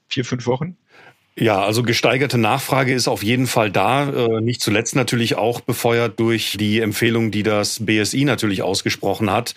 vier, 0.09 0.25
fünf 0.25 0.47
Wochen? 0.47 0.75
Ja, 1.35 1.63
also 1.63 1.81
gesteigerte 1.81 2.37
Nachfrage 2.37 2.93
ist 2.93 3.07
auf 3.07 3.23
jeden 3.23 3.47
Fall 3.47 3.71
da. 3.71 4.09
Äh, 4.09 4.41
nicht 4.41 4.61
zuletzt 4.61 4.95
natürlich 4.95 5.35
auch 5.35 5.61
befeuert 5.61 6.19
durch 6.19 6.57
die 6.59 6.79
Empfehlung, 6.79 7.31
die 7.31 7.41
das 7.41 7.83
BSI 7.83 8.23
natürlich 8.23 8.61
ausgesprochen 8.61 9.31
hat. 9.31 9.55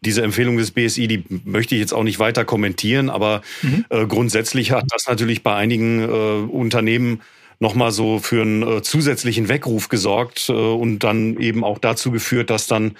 Diese 0.00 0.22
Empfehlung 0.22 0.56
des 0.56 0.70
BSI, 0.70 1.06
die 1.06 1.24
möchte 1.44 1.74
ich 1.74 1.82
jetzt 1.82 1.92
auch 1.92 2.02
nicht 2.02 2.18
weiter 2.18 2.44
kommentieren, 2.44 3.10
aber 3.10 3.42
mhm. 3.62 3.84
Äh, 3.90 4.06
grundsätzlich 4.06 4.72
hat 4.72 4.84
das 4.90 5.06
natürlich 5.06 5.42
bei 5.42 5.54
einigen 5.54 6.02
äh, 6.02 6.06
Unternehmen 6.50 7.20
nochmal 7.60 7.90
so 7.90 8.18
für 8.18 8.42
einen 8.42 8.84
zusätzlichen 8.84 9.48
Weckruf 9.48 9.88
gesorgt 9.88 10.48
und 10.48 11.00
dann 11.00 11.38
eben 11.40 11.64
auch 11.64 11.78
dazu 11.78 12.12
geführt, 12.12 12.50
dass 12.50 12.68
dann 12.68 12.94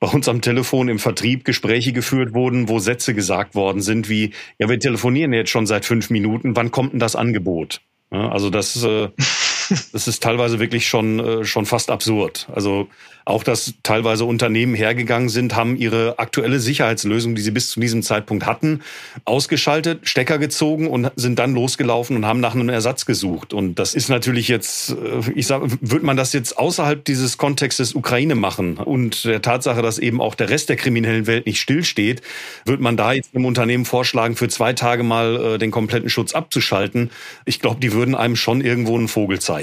bei 0.00 0.08
uns 0.08 0.28
am 0.28 0.40
Telefon 0.40 0.88
im 0.88 0.98
Vertrieb 0.98 1.44
Gespräche 1.44 1.92
geführt 1.92 2.34
wurden, 2.34 2.68
wo 2.68 2.78
Sätze 2.78 3.14
gesagt 3.14 3.54
worden 3.54 3.82
sind 3.82 4.08
wie, 4.08 4.32
ja, 4.58 4.68
wir 4.68 4.80
telefonieren 4.80 5.32
jetzt 5.34 5.50
schon 5.50 5.66
seit 5.66 5.84
fünf 5.84 6.10
Minuten, 6.10 6.56
wann 6.56 6.70
kommt 6.70 6.94
denn 6.94 7.00
das 7.00 7.14
Angebot? 7.14 7.82
Ja, 8.10 8.30
also 8.30 8.50
das, 8.50 8.82
äh, 8.82 9.10
Das 9.92 10.08
ist 10.08 10.22
teilweise 10.22 10.58
wirklich 10.58 10.88
schon, 10.88 11.20
äh, 11.20 11.44
schon 11.44 11.66
fast 11.66 11.90
absurd. 11.90 12.48
Also 12.52 12.88
auch, 13.24 13.44
dass 13.44 13.74
teilweise 13.82 14.24
Unternehmen 14.24 14.74
hergegangen 14.74 15.28
sind, 15.28 15.54
haben 15.54 15.76
ihre 15.76 16.18
aktuelle 16.18 16.58
Sicherheitslösung, 16.58 17.34
die 17.34 17.42
sie 17.42 17.50
bis 17.50 17.70
zu 17.70 17.78
diesem 17.78 18.02
Zeitpunkt 18.02 18.46
hatten, 18.46 18.80
ausgeschaltet, 19.24 20.08
Stecker 20.08 20.38
gezogen 20.38 20.88
und 20.88 21.10
sind 21.16 21.38
dann 21.38 21.54
losgelaufen 21.54 22.16
und 22.16 22.26
haben 22.26 22.40
nach 22.40 22.54
einem 22.54 22.68
Ersatz 22.68 23.06
gesucht. 23.06 23.52
Und 23.52 23.78
das 23.78 23.94
ist 23.94 24.08
natürlich 24.08 24.48
jetzt, 24.48 24.90
äh, 24.90 25.30
ich 25.34 25.46
sage, 25.46 25.68
wird 25.80 26.02
man 26.02 26.16
das 26.16 26.32
jetzt 26.32 26.58
außerhalb 26.58 27.04
dieses 27.04 27.38
Kontextes 27.38 27.94
Ukraine 27.94 28.34
machen 28.34 28.78
und 28.78 29.24
der 29.24 29.42
Tatsache, 29.42 29.82
dass 29.82 29.98
eben 29.98 30.20
auch 30.20 30.34
der 30.34 30.50
Rest 30.50 30.68
der 30.68 30.76
kriminellen 30.76 31.26
Welt 31.26 31.46
nicht 31.46 31.60
stillsteht, 31.60 32.22
wird 32.64 32.80
man 32.80 32.96
da 32.96 33.12
jetzt 33.12 33.34
einem 33.34 33.44
Unternehmen 33.44 33.84
vorschlagen, 33.84 34.34
für 34.34 34.48
zwei 34.48 34.72
Tage 34.72 35.02
mal 35.02 35.54
äh, 35.54 35.58
den 35.58 35.70
kompletten 35.70 36.08
Schutz 36.08 36.32
abzuschalten. 36.32 37.10
Ich 37.44 37.60
glaube, 37.60 37.80
die 37.80 37.92
würden 37.92 38.14
einem 38.14 38.36
schon 38.36 38.60
irgendwo 38.60 38.96
einen 38.96 39.08
Vogel 39.08 39.40
zeigen. 39.40 39.59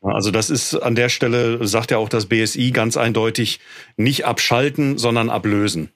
Also 0.00 0.30
das 0.30 0.50
ist 0.50 0.74
an 0.74 0.94
der 0.94 1.08
Stelle, 1.08 1.66
sagt 1.66 1.90
ja 1.90 1.98
auch 1.98 2.08
das 2.08 2.26
BSI 2.26 2.70
ganz 2.70 2.96
eindeutig, 2.96 3.60
nicht 3.96 4.24
abschalten, 4.24 4.96
sondern 4.96 5.28
ablösen. 5.28 5.90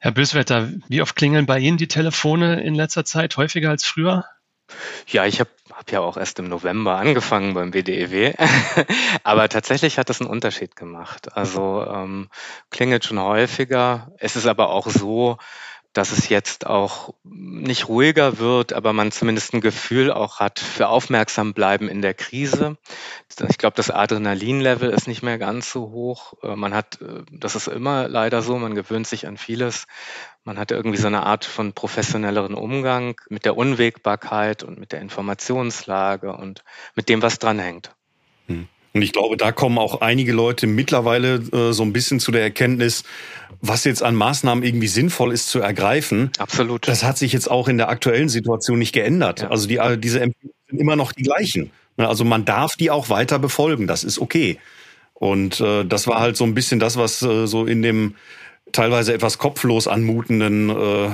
Herr 0.00 0.10
Böswetter, 0.10 0.68
wie 0.88 1.00
oft 1.00 1.14
klingeln 1.14 1.46
bei 1.46 1.60
Ihnen 1.60 1.76
die 1.76 1.86
Telefone 1.86 2.60
in 2.62 2.74
letzter 2.74 3.04
Zeit? 3.04 3.36
Häufiger 3.36 3.70
als 3.70 3.84
früher? 3.84 4.24
Ja, 5.06 5.26
ich 5.26 5.38
habe 5.38 5.50
hab 5.72 5.92
ja 5.92 6.00
auch 6.00 6.16
erst 6.16 6.38
im 6.38 6.48
November 6.48 6.96
angefangen 6.96 7.54
beim 7.54 7.70
BDEW, 7.70 8.34
aber 9.22 9.48
tatsächlich 9.48 9.98
hat 9.98 10.08
das 10.08 10.20
einen 10.20 10.30
Unterschied 10.30 10.74
gemacht. 10.74 11.36
Also 11.36 11.86
ähm, 11.86 12.30
klingelt 12.70 13.04
schon 13.04 13.20
häufiger. 13.20 14.12
Es 14.18 14.34
ist 14.34 14.46
aber 14.46 14.70
auch 14.70 14.88
so, 14.88 15.38
dass 15.92 16.10
es 16.10 16.28
jetzt 16.28 16.66
auch 16.66 17.14
nicht 17.22 17.88
ruhiger 17.88 18.38
wird, 18.38 18.72
aber 18.72 18.92
man 18.92 19.12
zumindest 19.12 19.52
ein 19.52 19.60
Gefühl 19.60 20.10
auch 20.10 20.40
hat 20.40 20.58
für 20.58 20.88
aufmerksam 20.88 21.52
bleiben 21.52 21.88
in 21.88 22.00
der 22.00 22.14
Krise. 22.14 22.78
Ich 23.48 23.58
glaube, 23.58 23.76
das 23.76 23.90
Adrenalinlevel 23.90 24.90
ist 24.90 25.06
nicht 25.06 25.22
mehr 25.22 25.38
ganz 25.38 25.70
so 25.70 25.90
hoch. 25.90 26.34
Äh, 26.42 26.56
man 26.56 26.74
hat, 26.74 27.00
äh, 27.02 27.22
das 27.30 27.56
ist 27.56 27.68
immer 27.68 28.08
leider 28.08 28.42
so, 28.42 28.56
man 28.58 28.74
gewöhnt 28.74 29.06
sich 29.06 29.26
an 29.26 29.36
vieles. 29.36 29.86
Man 30.44 30.58
hat 30.58 30.70
irgendwie 30.70 30.98
so 30.98 31.06
eine 31.06 31.24
Art 31.24 31.44
von 31.44 31.72
professionelleren 31.72 32.54
Umgang 32.54 33.20
mit 33.28 33.44
der 33.44 33.56
Unwägbarkeit 33.56 34.62
und 34.62 34.78
mit 34.78 34.92
der 34.92 35.00
Informationslage 35.00 36.32
und 36.32 36.64
mit 36.94 37.08
dem, 37.08 37.22
was 37.22 37.38
dranhängt. 37.38 37.94
Hm. 38.46 38.68
Und 38.94 39.02
ich 39.02 39.12
glaube, 39.12 39.36
da 39.36 39.52
kommen 39.52 39.78
auch 39.78 40.00
einige 40.02 40.32
Leute 40.32 40.66
mittlerweile 40.66 41.36
äh, 41.52 41.72
so 41.72 41.82
ein 41.82 41.92
bisschen 41.92 42.20
zu 42.20 42.30
der 42.30 42.42
Erkenntnis, 42.42 43.04
was 43.60 43.84
jetzt 43.84 44.02
an 44.02 44.14
Maßnahmen 44.14 44.62
irgendwie 44.62 44.88
sinnvoll 44.88 45.32
ist 45.32 45.48
zu 45.48 45.60
ergreifen. 45.60 46.30
Absolut. 46.38 46.86
Das 46.88 47.02
hat 47.02 47.16
sich 47.16 47.32
jetzt 47.32 47.50
auch 47.50 47.68
in 47.68 47.78
der 47.78 47.88
aktuellen 47.88 48.28
Situation 48.28 48.78
nicht 48.78 48.92
geändert. 48.92 49.42
Ja. 49.42 49.50
Also 49.50 49.66
die, 49.66 49.76
äh, 49.76 49.96
diese 49.96 50.20
Empfehlungen 50.20 50.56
sind 50.68 50.78
immer 50.78 50.96
noch 50.96 51.12
die 51.12 51.22
gleichen. 51.22 51.70
Ne, 51.96 52.08
also 52.08 52.24
man 52.24 52.44
darf 52.44 52.76
die 52.76 52.90
auch 52.90 53.08
weiter 53.08 53.38
befolgen. 53.38 53.86
Das 53.86 54.04
ist 54.04 54.18
okay. 54.18 54.58
Und 55.14 55.60
äh, 55.60 55.84
das 55.84 56.06
war 56.06 56.20
halt 56.20 56.36
so 56.36 56.44
ein 56.44 56.54
bisschen 56.54 56.80
das, 56.80 56.96
was 56.96 57.22
äh, 57.22 57.46
so 57.46 57.66
in 57.66 57.82
dem 57.82 58.16
teilweise 58.72 59.14
etwas 59.14 59.38
kopflos 59.38 59.86
anmutenden 59.86 60.70
äh, 60.70 61.10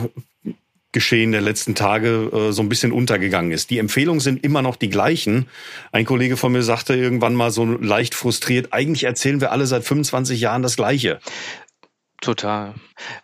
Geschehen 0.92 1.32
der 1.32 1.42
letzten 1.42 1.74
Tage 1.74 2.30
äh, 2.32 2.52
so 2.52 2.62
ein 2.62 2.68
bisschen 2.68 2.92
untergegangen 2.92 3.52
ist. 3.52 3.70
Die 3.70 3.78
Empfehlungen 3.78 4.20
sind 4.20 4.42
immer 4.42 4.62
noch 4.62 4.76
die 4.76 4.88
gleichen. 4.88 5.48
Ein 5.92 6.06
Kollege 6.06 6.36
von 6.36 6.52
mir 6.52 6.62
sagte 6.62 6.94
irgendwann 6.94 7.34
mal 7.34 7.50
so 7.50 7.64
leicht 7.64 8.14
frustriert, 8.14 8.72
eigentlich 8.72 9.04
erzählen 9.04 9.40
wir 9.40 9.52
alle 9.52 9.66
seit 9.66 9.84
25 9.84 10.40
Jahren 10.40 10.62
das 10.62 10.76
Gleiche. 10.76 11.20
Total, 12.20 12.74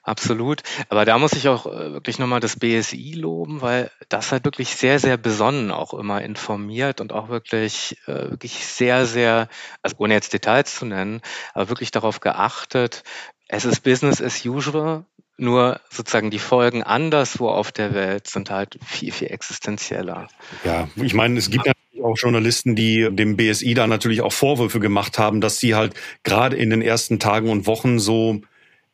absolut. 0.04 0.62
Aber 0.88 1.04
da 1.04 1.18
muss 1.18 1.32
ich 1.32 1.48
auch 1.48 1.66
äh, 1.66 1.92
wirklich 1.92 2.20
nochmal 2.20 2.38
das 2.38 2.56
BSI 2.56 3.14
loben, 3.14 3.60
weil 3.60 3.90
das 4.08 4.30
halt 4.30 4.44
wirklich 4.44 4.76
sehr, 4.76 5.00
sehr 5.00 5.16
besonnen 5.16 5.72
auch 5.72 5.94
immer 5.94 6.22
informiert 6.22 7.00
und 7.00 7.12
auch 7.12 7.28
wirklich, 7.28 7.96
äh, 8.06 8.30
wirklich 8.30 8.64
sehr, 8.64 9.04
sehr, 9.06 9.48
also 9.82 9.96
ohne 9.98 10.14
jetzt 10.14 10.32
Details 10.32 10.76
zu 10.76 10.86
nennen, 10.86 11.22
aber 11.54 11.70
wirklich 11.70 11.90
darauf 11.90 12.20
geachtet, 12.20 13.02
es 13.48 13.64
ist 13.64 13.80
Business 13.80 14.22
as 14.22 14.44
usual. 14.44 15.04
Nur 15.36 15.80
sozusagen 15.90 16.30
die 16.30 16.38
Folgen 16.38 16.82
anderswo 16.82 17.48
auf 17.48 17.72
der 17.72 17.92
Welt 17.92 18.28
sind 18.28 18.50
halt 18.50 18.78
viel, 18.84 19.10
viel 19.10 19.28
existenzieller. 19.28 20.28
Ja, 20.64 20.88
ich 20.96 21.14
meine, 21.14 21.38
es 21.38 21.50
gibt 21.50 21.66
natürlich 21.66 22.04
auch 22.04 22.16
Journalisten, 22.16 22.76
die 22.76 23.08
dem 23.10 23.36
BSI 23.36 23.74
da 23.74 23.86
natürlich 23.86 24.20
auch 24.22 24.32
Vorwürfe 24.32 24.78
gemacht 24.78 25.18
haben, 25.18 25.40
dass 25.40 25.58
sie 25.58 25.74
halt 25.74 25.94
gerade 26.22 26.56
in 26.56 26.70
den 26.70 26.82
ersten 26.82 27.18
Tagen 27.18 27.50
und 27.50 27.66
Wochen 27.66 27.98
so 27.98 28.42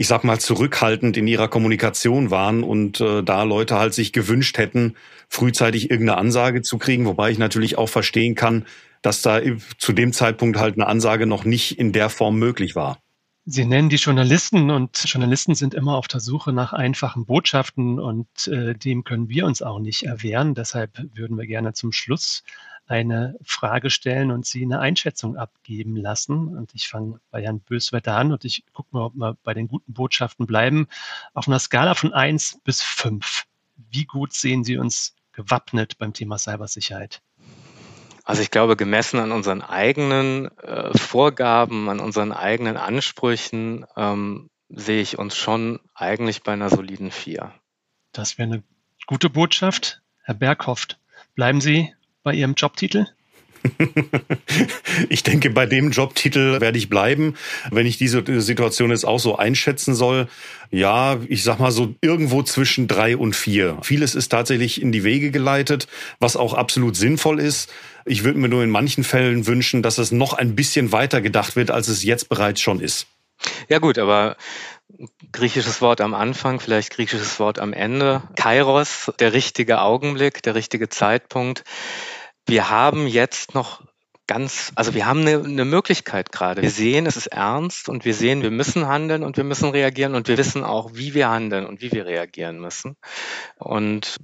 ich 0.01 0.09
sag 0.09 0.25
mal, 0.25 0.39
zurückhaltend 0.39 1.19
in 1.19 1.27
ihrer 1.27 1.49
Kommunikation 1.49 2.31
waren 2.31 2.63
und 2.63 3.03
äh, 3.03 3.23
da 3.23 3.43
Leute 3.43 3.77
halt 3.77 3.93
sich 3.93 4.15
gewünscht 4.15 4.57
hätten, 4.57 4.95
frühzeitig 5.29 5.91
irgendeine 5.91 6.17
Ansage 6.17 6.63
zu 6.63 6.79
kriegen, 6.79 7.05
wobei 7.05 7.31
ich 7.31 7.37
natürlich 7.37 7.77
auch 7.77 7.91
verstehen 7.91 8.35
kann, 8.35 8.65
dass 9.03 9.21
da 9.21 9.43
zu 9.77 9.93
dem 9.93 10.15
Zeitpunkt 10.15 10.59
halt 10.59 10.77
eine 10.77 10.87
Ansage 10.87 11.27
noch 11.27 11.45
nicht 11.45 11.79
in 11.79 11.93
der 11.93 12.09
Form 12.09 12.39
möglich 12.39 12.75
war. 12.75 12.99
Sie 13.53 13.65
nennen 13.65 13.89
die 13.89 13.97
Journalisten 13.97 14.71
und 14.71 15.03
Journalisten 15.07 15.57
sind 15.57 15.75
immer 15.75 15.97
auf 15.97 16.07
der 16.07 16.21
Suche 16.21 16.53
nach 16.53 16.73
einfachen 16.73 17.27
Botschaften 17.27 17.99
und 17.99 18.47
äh, 18.47 18.77
dem 18.77 19.03
können 19.03 19.29
wir 19.29 19.45
uns 19.45 19.61
auch 19.61 19.81
nicht 19.81 20.05
erwehren. 20.05 20.55
Deshalb 20.55 21.05
würden 21.17 21.37
wir 21.37 21.49
gerne 21.49 21.73
zum 21.73 21.91
Schluss 21.91 22.45
eine 22.87 23.35
Frage 23.43 23.91
stellen 23.91 24.31
und 24.31 24.47
Sie 24.47 24.63
eine 24.63 24.79
Einschätzung 24.79 25.37
abgeben 25.37 25.97
lassen. 25.97 26.57
Und 26.57 26.77
ich 26.77 26.87
fange 26.87 27.19
bei 27.33 27.43
Herrn 27.43 27.59
Böswetter 27.59 28.17
an 28.17 28.31
und 28.31 28.45
ich 28.45 28.63
gucke 28.73 28.91
mal, 28.93 29.07
ob 29.07 29.15
wir 29.17 29.37
bei 29.43 29.53
den 29.53 29.67
guten 29.67 29.95
Botschaften 29.95 30.47
bleiben. 30.47 30.87
Auf 31.35 31.49
einer 31.49 31.59
Skala 31.59 31.97
von 31.97 32.13
eins 32.13 32.61
bis 32.63 32.83
fünf. 32.83 33.47
Wie 33.77 34.05
gut 34.05 34.33
sehen 34.33 34.63
Sie 34.63 34.77
uns 34.77 35.17
gewappnet 35.33 35.99
beim 35.99 36.13
Thema 36.13 36.39
Cybersicherheit? 36.39 37.21
Also 38.31 38.43
ich 38.43 38.53
glaube, 38.53 38.77
gemessen 38.77 39.19
an 39.19 39.33
unseren 39.33 39.61
eigenen 39.61 40.57
äh, 40.59 40.97
Vorgaben, 40.97 41.89
an 41.89 41.99
unseren 41.99 42.31
eigenen 42.31 42.77
Ansprüchen, 42.77 43.85
ähm, 43.97 44.51
sehe 44.69 45.03
ich 45.03 45.19
uns 45.19 45.37
schon 45.37 45.81
eigentlich 45.95 46.45
bei 46.45 46.53
einer 46.53 46.71
soliden 46.71 47.11
Vier. 47.11 47.53
Das 48.13 48.39
wäre 48.39 48.53
eine 48.53 48.63
gute 49.07 49.31
Botschaft. 49.31 50.01
Herr 50.23 50.35
Berghoff, 50.35 50.87
bleiben 51.35 51.61
Sie 51.61 51.93
bei 52.23 52.33
Ihrem 52.33 52.55
Jobtitel? 52.55 53.07
ich 55.09 55.23
denke, 55.23 55.51
bei 55.51 55.67
dem 55.67 55.91
Jobtitel 55.91 56.61
werde 56.61 56.79
ich 56.79 56.89
bleiben. 56.89 57.35
Wenn 57.71 57.87
ich 57.87 57.99
diese 57.99 58.23
Situation 58.41 58.91
jetzt 58.91 59.05
auch 59.05 59.19
so 59.19 59.37
einschätzen 59.37 59.95
soll, 59.95 60.29
ja, 60.71 61.19
ich 61.29 61.43
sag 61.43 61.59
mal 61.59 61.73
so 61.73 61.95
irgendwo 62.01 62.43
zwischen 62.43 62.89
drei 62.89 63.17
und 63.17 63.35
vier. 63.35 63.79
Vieles 63.83 64.15
ist 64.15 64.29
tatsächlich 64.29 64.81
in 64.81 64.93
die 64.93 65.05
Wege 65.05 65.31
geleitet, 65.31 65.89
was 66.21 66.37
auch 66.37 66.55
absolut 66.55 66.97
sinnvoll 66.97 67.41
ist. 67.41 67.71
Ich 68.05 68.25
würde 68.25 68.39
mir 68.39 68.49
nur 68.49 68.63
in 68.63 68.71
manchen 68.71 69.05
Fällen 69.05 69.47
wünschen, 69.47 69.83
dass 69.83 69.99
es 69.99 70.13
noch 70.13 70.33
ein 70.33 70.55
bisschen 70.55 70.93
weiter 70.93 71.21
gedacht 71.21 71.57
wird, 71.57 71.71
als 71.71 71.89
es 71.89 72.03
jetzt 72.03 72.29
bereits 72.29 72.61
schon 72.61 72.81
ist. 72.81 73.07
Ja 73.69 73.79
gut, 73.79 73.99
aber 73.99 74.37
griechisches 75.33 75.81
Wort 75.81 76.01
am 76.01 76.15
Anfang, 76.15 76.61
vielleicht 76.61 76.91
griechisches 76.91 77.39
Wort 77.41 77.59
am 77.59 77.73
Ende. 77.73 78.23
Kairos, 78.37 79.13
der 79.19 79.33
richtige 79.33 79.81
Augenblick, 79.81 80.43
der 80.43 80.55
richtige 80.55 80.89
Zeitpunkt. 80.89 81.65
Wir 82.47 82.71
haben 82.71 83.07
jetzt 83.07 83.55
noch 83.55 83.83
ganz, 84.27 84.73
also 84.77 84.95
wir 84.95 85.07
haben 85.07 85.21
eine, 85.21 85.43
eine 85.43 85.65
Möglichkeit 85.65 86.31
gerade. 86.31 86.63
Wir 86.63 86.71
sehen, 86.71 87.07
es 87.07 87.17
ist 87.17 87.27
ernst 87.27 87.89
und 87.89 88.05
wir 88.05 88.15
sehen, 88.15 88.43
wir 88.43 88.53
müssen 88.53 88.87
handeln 88.87 89.25
und 89.25 89.37
wir 89.37 89.45
müssen 89.45 89.71
reagieren 89.71 90.15
und 90.15 90.29
wir 90.29 90.39
wissen 90.39 90.63
auch, 90.63 90.91
wie 90.95 91.15
wir 91.15 91.29
handeln 91.29 91.67
und 91.67 91.81
wie 91.81 91.91
wir 91.91 92.07
reagieren 92.07 92.61
müssen. 92.61 92.97
Und 93.59 94.19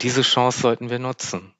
diese 0.00 0.22
Chance 0.22 0.60
sollten 0.60 0.88
wir 0.88 0.98
nutzen 0.98 1.54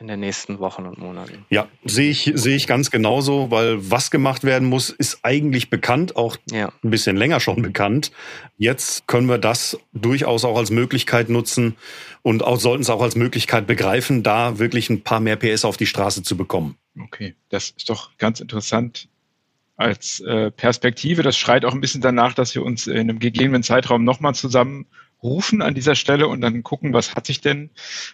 in 0.00 0.08
den 0.08 0.20
nächsten 0.20 0.58
Wochen 0.58 0.84
und 0.84 0.98
Monaten. 0.98 1.44
Ja, 1.50 1.68
sehe 1.84 2.10
ich, 2.10 2.30
sehe 2.34 2.56
ich 2.56 2.66
ganz 2.66 2.90
genauso, 2.90 3.50
weil 3.50 3.90
was 3.90 4.10
gemacht 4.10 4.44
werden 4.44 4.68
muss, 4.68 4.90
ist 4.90 5.20
eigentlich 5.22 5.70
bekannt, 5.70 6.16
auch 6.16 6.36
ja. 6.50 6.72
ein 6.82 6.90
bisschen 6.90 7.16
länger 7.16 7.40
schon 7.40 7.62
bekannt. 7.62 8.12
Jetzt 8.58 9.06
können 9.06 9.28
wir 9.28 9.38
das 9.38 9.78
durchaus 9.92 10.44
auch 10.44 10.56
als 10.56 10.70
Möglichkeit 10.70 11.28
nutzen 11.28 11.76
und 12.22 12.44
auch, 12.44 12.58
sollten 12.58 12.82
es 12.82 12.90
auch 12.90 13.02
als 13.02 13.16
Möglichkeit 13.16 13.66
begreifen, 13.66 14.22
da 14.22 14.58
wirklich 14.58 14.90
ein 14.90 15.02
paar 15.02 15.20
mehr 15.20 15.36
PS 15.36 15.64
auf 15.64 15.76
die 15.76 15.86
Straße 15.86 16.22
zu 16.22 16.36
bekommen. 16.36 16.76
Okay, 17.00 17.34
das 17.48 17.70
ist 17.70 17.88
doch 17.88 18.16
ganz 18.18 18.40
interessant 18.40 19.08
als 19.76 20.20
äh, 20.20 20.50
Perspektive. 20.50 21.22
Das 21.22 21.36
schreit 21.36 21.64
auch 21.64 21.72
ein 21.72 21.80
bisschen 21.80 22.00
danach, 22.00 22.34
dass 22.34 22.54
wir 22.54 22.62
uns 22.62 22.86
in 22.86 22.98
einem 22.98 23.18
gegebenen 23.18 23.62
Zeitraum 23.62 24.04
nochmal 24.04 24.34
zusammen 24.34 24.86
rufen 25.22 25.62
an 25.62 25.74
dieser 25.74 25.94
Stelle 25.94 26.28
und 26.28 26.40
dann 26.40 26.62
gucken, 26.62 26.92
was 26.92 27.14
hat 27.14 27.26
sich 27.26 27.40
denn 27.40 27.70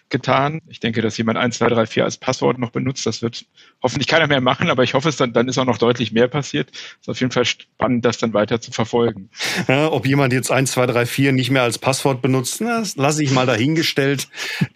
getan. 0.09 0.61
Ich 0.67 0.79
denke, 0.79 1.01
dass 1.01 1.17
jemand 1.17 1.37
1, 1.37 1.57
2, 1.57 1.67
3, 1.69 1.85
4 1.85 2.03
als 2.05 2.17
Passwort 2.17 2.57
noch 2.59 2.71
benutzt, 2.71 3.05
das 3.05 3.21
wird 3.21 3.45
hoffentlich 3.81 4.07
keiner 4.07 4.27
mehr 4.27 4.41
machen, 4.41 4.69
aber 4.69 4.83
ich 4.83 4.93
hoffe 4.93 5.09
es 5.09 5.17
dann, 5.17 5.33
dann 5.33 5.47
ist 5.47 5.57
auch 5.57 5.65
noch 5.65 5.77
deutlich 5.77 6.11
mehr 6.11 6.27
passiert. 6.27 6.71
Ist 7.01 7.09
auf 7.09 7.19
jeden 7.19 7.31
Fall 7.31 7.45
spannend, 7.45 8.05
das 8.05 8.17
dann 8.17 8.33
weiter 8.33 8.61
zu 8.61 8.71
verfolgen. 8.71 9.29
Ja, 9.67 9.91
ob 9.91 10.05
jemand 10.05 10.33
jetzt 10.33 10.51
1, 10.51 10.71
2, 10.71 10.85
3, 10.87 11.05
4 11.05 11.31
nicht 11.33 11.51
mehr 11.51 11.63
als 11.63 11.77
Passwort 11.77 12.21
benutzt, 12.21 12.61
das 12.61 12.95
lasse 12.95 13.23
ich 13.23 13.31
mal 13.31 13.45
dahingestellt. 13.45 14.27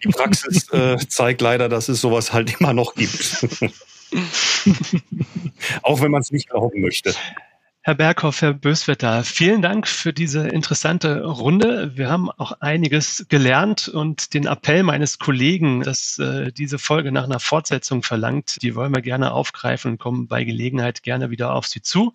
Die 0.04 0.08
Praxis 0.08 0.70
äh, 0.72 0.96
zeigt 1.08 1.40
leider, 1.40 1.68
dass 1.68 1.88
es 1.88 2.00
sowas 2.00 2.32
halt 2.32 2.60
immer 2.60 2.72
noch 2.72 2.94
gibt. 2.94 3.46
auch 5.82 6.00
wenn 6.00 6.10
man 6.10 6.20
es 6.20 6.30
nicht 6.30 6.48
glauben 6.48 6.80
möchte. 6.80 7.14
Herr 7.88 7.94
Berghoff, 7.94 8.42
Herr 8.42 8.52
Böswetter, 8.52 9.24
vielen 9.24 9.62
Dank 9.62 9.88
für 9.88 10.12
diese 10.12 10.46
interessante 10.46 11.24
Runde. 11.24 11.92
Wir 11.94 12.10
haben 12.10 12.30
auch 12.30 12.52
einiges 12.60 13.24
gelernt 13.30 13.88
und 13.88 14.34
den 14.34 14.44
Appell 14.44 14.82
meines 14.82 15.18
Kollegen, 15.18 15.82
dass 15.82 16.18
äh, 16.18 16.52
diese 16.52 16.78
Folge 16.78 17.12
nach 17.12 17.24
einer 17.24 17.40
Fortsetzung 17.40 18.02
verlangt, 18.02 18.58
die 18.60 18.74
wollen 18.74 18.94
wir 18.94 19.00
gerne 19.00 19.32
aufgreifen 19.32 19.92
und 19.92 19.98
kommen 19.98 20.28
bei 20.28 20.44
Gelegenheit 20.44 21.02
gerne 21.02 21.30
wieder 21.30 21.54
auf 21.54 21.66
Sie 21.66 21.80
zu. 21.80 22.14